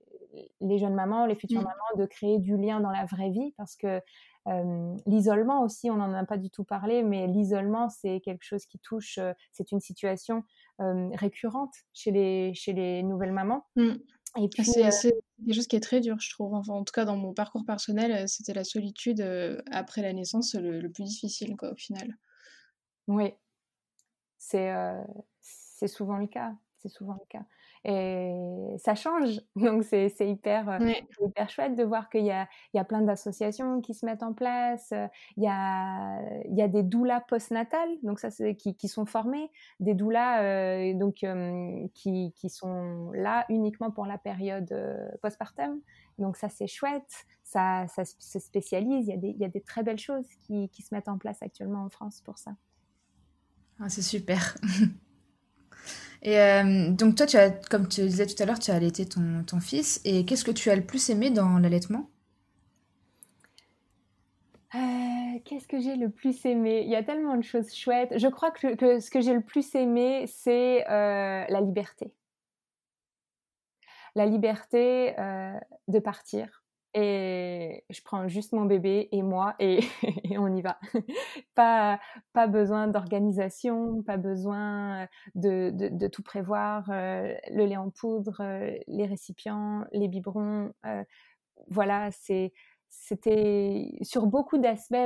[0.61, 1.65] les jeunes mamans, les futures mmh.
[1.65, 4.01] mamans, de créer du lien dans la vraie vie parce que
[5.07, 8.79] l'isolement aussi, on n'en a pas du tout parlé, mais l'isolement, c'est quelque chose qui
[8.79, 9.19] touche,
[9.53, 10.45] c'est une situation
[10.79, 13.67] récurrente chez les, chez les nouvelles mamans.
[13.77, 13.95] Mmh.
[14.39, 16.55] Et puis, c'est, quelque chose qui est très dur, je trouve.
[16.55, 19.21] Enfin, en tout cas, dans mon parcours personnel, c'était la solitude
[19.71, 22.17] après la naissance le, plus difficile, quoi, au final.
[23.09, 23.33] Oui,
[24.39, 24.73] c'est,
[25.41, 26.55] c'est souvent le cas.
[26.79, 27.45] C'est souvent le cas
[27.89, 29.41] et ça change.
[29.57, 30.93] Donc c'est hyper, euh,
[31.25, 34.25] hyper chouette de voir qu'il y a, il y a plein d'associations qui se mettent
[34.25, 34.91] en place.
[34.93, 35.07] Euh,
[35.37, 39.51] il y a, il y a des doulas postnatales, donc ça qui, qui, sont formés,
[39.79, 41.25] des doulas euh, donc
[41.95, 44.75] qui, qui, sont là uniquement pour la période
[45.23, 45.81] postpartum.
[46.19, 49.07] Donc ça c'est chouette, ça, ça se spécialise.
[49.07, 51.09] Il y, a des, il y a des très belles choses qui, qui se mettent
[51.09, 52.53] en place actuellement en France pour ça.
[53.79, 54.57] Ah, c'est super.
[56.27, 59.07] Et euh, donc toi, tu as, comme tu disais tout à l'heure, tu as allaité
[59.07, 60.01] ton, fils.
[60.05, 62.11] Et qu'est-ce que tu as le plus aimé dans l'allaitement?
[64.75, 66.83] Euh, Qu'est-ce que j'ai le plus aimé?
[66.85, 68.19] Il y a tellement de choses chouettes.
[68.19, 72.13] Je crois que, que ce que j'ai le plus aimé, c'est euh, la liberté.
[74.17, 75.15] La liberté
[75.89, 76.65] de partir,
[76.99, 79.81] et je prends juste mon bébé et moi et,
[80.39, 80.79] on y va.
[81.55, 82.01] pas,
[82.33, 88.75] pas besoin d'organisation, pas besoin de, de, tout prévoir, euh, le lait en poudre, euh,
[88.87, 90.73] les récipients, les biberons.
[90.87, 91.05] Euh,
[91.69, 94.97] voilà, c'était sur beaucoup d'aspects,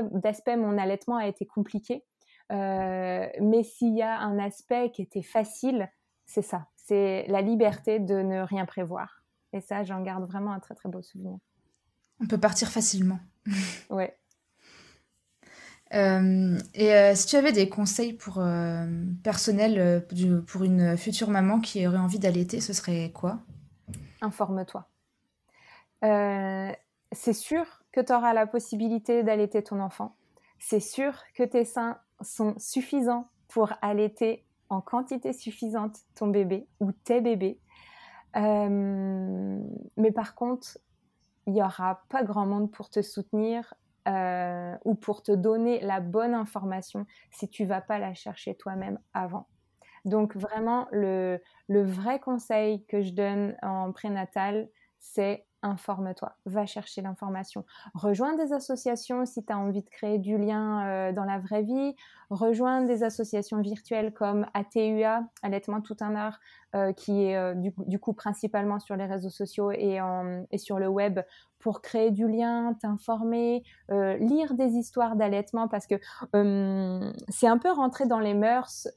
[0.46, 2.04] mon allaitement a été compliqué.
[2.50, 5.90] mais s'il y a un aspect qui était facile,
[6.24, 9.24] c'est ça, c'est la liberté de ne rien prévoir.
[9.52, 11.38] Et ça, j'en garde vraiment un très très beau souvenir.
[12.20, 13.18] On peut partir facilement.
[13.90, 14.16] ouais.
[15.92, 18.86] Euh, et euh, si tu avais des conseils pour euh,
[19.24, 20.06] personnels
[20.46, 23.40] pour une future maman qui aurait envie d'allaiter, ce serait quoi?
[24.20, 24.86] Informe-toi.
[26.02, 30.14] c'est sûr que tu auras la possibilité d'allaiter ton enfant.
[30.58, 36.92] C'est sûr que tes seins sont suffisants pour allaiter en quantité suffisante ton bébé ou
[36.92, 37.58] tes bébés.
[38.36, 40.78] mais par contre,
[41.46, 43.74] il n'y aura pas grand monde pour te soutenir
[44.08, 48.98] euh, ou pour te donner la bonne information si tu vas pas la chercher toi-même
[49.12, 49.46] avant.
[50.04, 57.02] Donc vraiment, le, le, vrai conseil que je donne en prénatal, c'est informe-toi, va chercher
[57.02, 57.64] l'information.
[57.94, 61.62] Rejoins des associations si tu as envie de créer du lien euh, dans la vraie
[61.62, 61.94] vie.
[62.30, 66.38] Rejoins des associations virtuelles comme ATUA, Allaitement Tout un Art,
[66.74, 69.98] euh, qui est euh, du, coup principalement sur les réseaux sociaux et,
[70.50, 71.20] et sur le web
[71.58, 75.96] pour créer du lien, t'informer, lire des histoires d'allaitement parce que
[77.28, 78.88] c'est un peu rentré dans les mœurs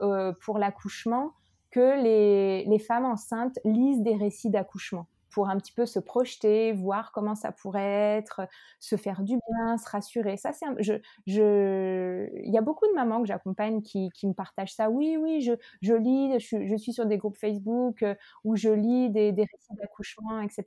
[0.42, 1.34] pour l'accouchement
[1.72, 6.72] que les, les femmes enceintes lisent des récits d'accouchement pour un petit peu se projeter,
[6.72, 8.42] voir comment ça pourrait être,
[8.80, 10.38] se faire du bien, se rassurer.
[10.38, 10.94] Ça, c'est je,
[11.26, 14.90] je, il y a beaucoup de mamans que j'accompagne qui, qui, me partagent ça.
[14.90, 18.70] Oui, oui, je, je lis, je, je, suis sur des groupes Facebook euh, où je
[18.70, 20.66] lis des, des récits d'accouchement, etc.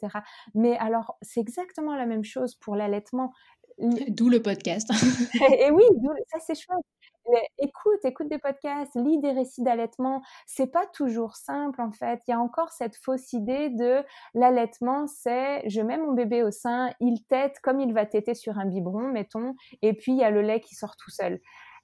[0.54, 3.32] Mais alors, c'est exactement la même chose pour l'allaitement.
[3.78, 4.90] D'où le podcast.
[5.60, 5.84] et, oui,
[6.28, 6.84] ça c'est chouette
[7.59, 10.22] écoute, écoute des podcasts, lis des récits d'allaitement.
[10.47, 12.20] C'est pas toujours simple en fait.
[12.27, 14.03] Il y a encore cette fausse idée de
[14.35, 18.59] l'allaitement, c'est je mets mon bébé au sein, il tète comme il va téter sur
[18.59, 21.41] un biberon, mettons, et puis il y a le lait qui sort tout seul.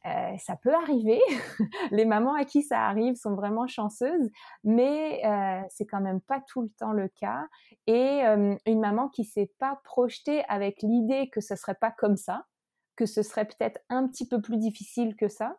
[0.06, 1.20] Euh, ça peut arriver.
[1.92, 4.30] Les mamans à qui ça arrive sont vraiment chanceuses,
[4.64, 7.46] mais euh, c'est quand même pas tout le temps le cas.
[7.86, 12.16] Et euh, une maman qui s'est pas projetée avec l'idée que ce serait pas comme
[12.16, 12.44] ça,
[12.96, 15.58] que ce serait peut-être un petit peu plus difficile que ça,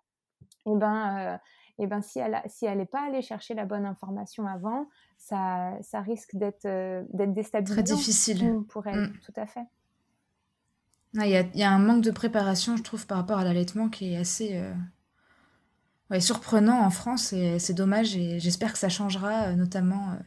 [0.65, 1.37] et eh ben, euh,
[1.79, 5.73] eh ben si elle si elle n'est pas allée chercher la bonne information avant, ça,
[5.81, 7.83] ça risque d'être euh, d'être déstabilisant.
[7.83, 9.19] Très difficile pour elle, mm.
[9.25, 9.65] tout à fait.
[11.15, 13.87] Il y, a, y, a, un manque de préparation, je trouve, par rapport à l'allaitement
[13.87, 19.53] qui est assez euh, surprenant en France et c'est dommage et j'espère que ça changera,
[19.53, 20.17] notamment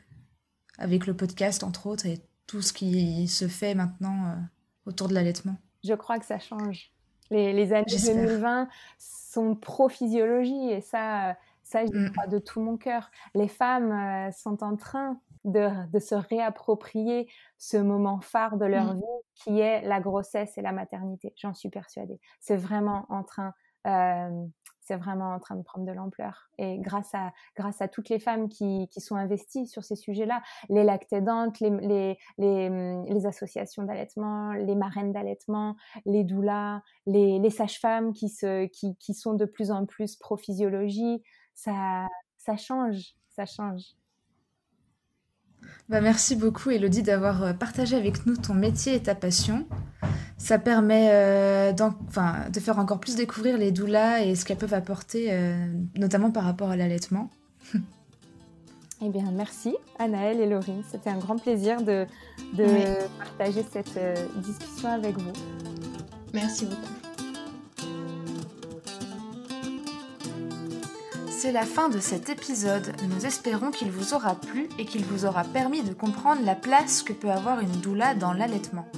[0.78, 4.36] avec le podcast, entre autres, et tout ce qui se fait maintenant
[4.84, 5.56] autour de l'allaitement.
[5.82, 6.92] Je crois que ça change.
[7.30, 8.68] Les, années 2020
[8.98, 12.12] sont pro-physiologie et ça, ça je mm.
[12.12, 13.10] crois de tout mon cœur.
[13.34, 15.68] Les femmes euh, sont en train de,
[15.98, 18.96] se réapproprier ce moment phare de leur mm.
[18.96, 21.32] vie qui est la grossesse et la maternité.
[21.36, 22.20] J'en suis persuadée.
[22.40, 23.54] C'est vraiment en train
[23.86, 24.46] euh,
[24.86, 26.48] c'est vraiment en train de prendre de l'ampleur.
[26.58, 30.42] Et grâce à, grâce à toutes les femmes qui, qui sont investies sur ces sujets-là,
[30.68, 37.40] les lactédantes, les, les, les, hum, les associations d'allaitement, les marraines d'allaitement, les doulas, les,
[37.40, 38.32] les sages-femmes qui,
[38.72, 41.22] qui, qui sont de plus en plus pro-physiologie,
[41.54, 42.06] ça,
[42.38, 43.82] ça change, ça change.
[45.88, 49.66] Bah merci beaucoup Elodie d'avoir euh, partagé avec nous ton métier et ta passion.
[50.38, 55.28] Ça permet euh, de faire encore plus découvrir les doulas et ce qu'elles peuvent apporter,
[55.30, 57.30] euh, notamment par rapport à l'allaitement.
[57.74, 60.82] eh bien, merci Anaëlle et Laurine.
[60.90, 62.06] C'était un grand plaisir de,
[63.18, 65.32] partager cette euh, discussion avec vous.
[66.34, 67.05] Merci beaucoup.
[71.38, 72.94] C'est la fin de cet épisode.
[73.10, 77.02] Nous espérons qu'il vous aura plu et qu'il vous aura permis de comprendre la place
[77.02, 78.88] que peut avoir une doula dans l'allaitement.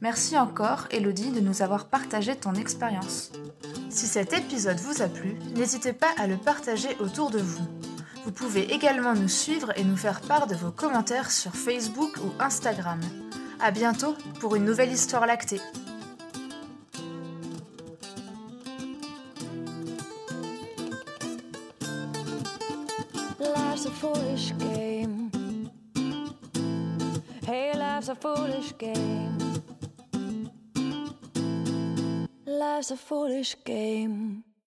[0.00, 3.30] Merci encore, Elodie, de nous avoir partagé ton expérience.
[3.88, 7.64] Si cet épisode vous a plu, n'hésitez pas à le partager autour de vous.
[8.24, 12.32] Vous pouvez également nous suivre et nous faire part de vos commentaires sur Facebook ou
[12.42, 13.00] Instagram.
[13.60, 15.60] A bientôt pour une nouvelle histoire lactée.
[24.00, 25.30] Foolish game.
[27.44, 29.36] Hey, life's a foolish game.
[32.46, 34.44] Life's a foolish game.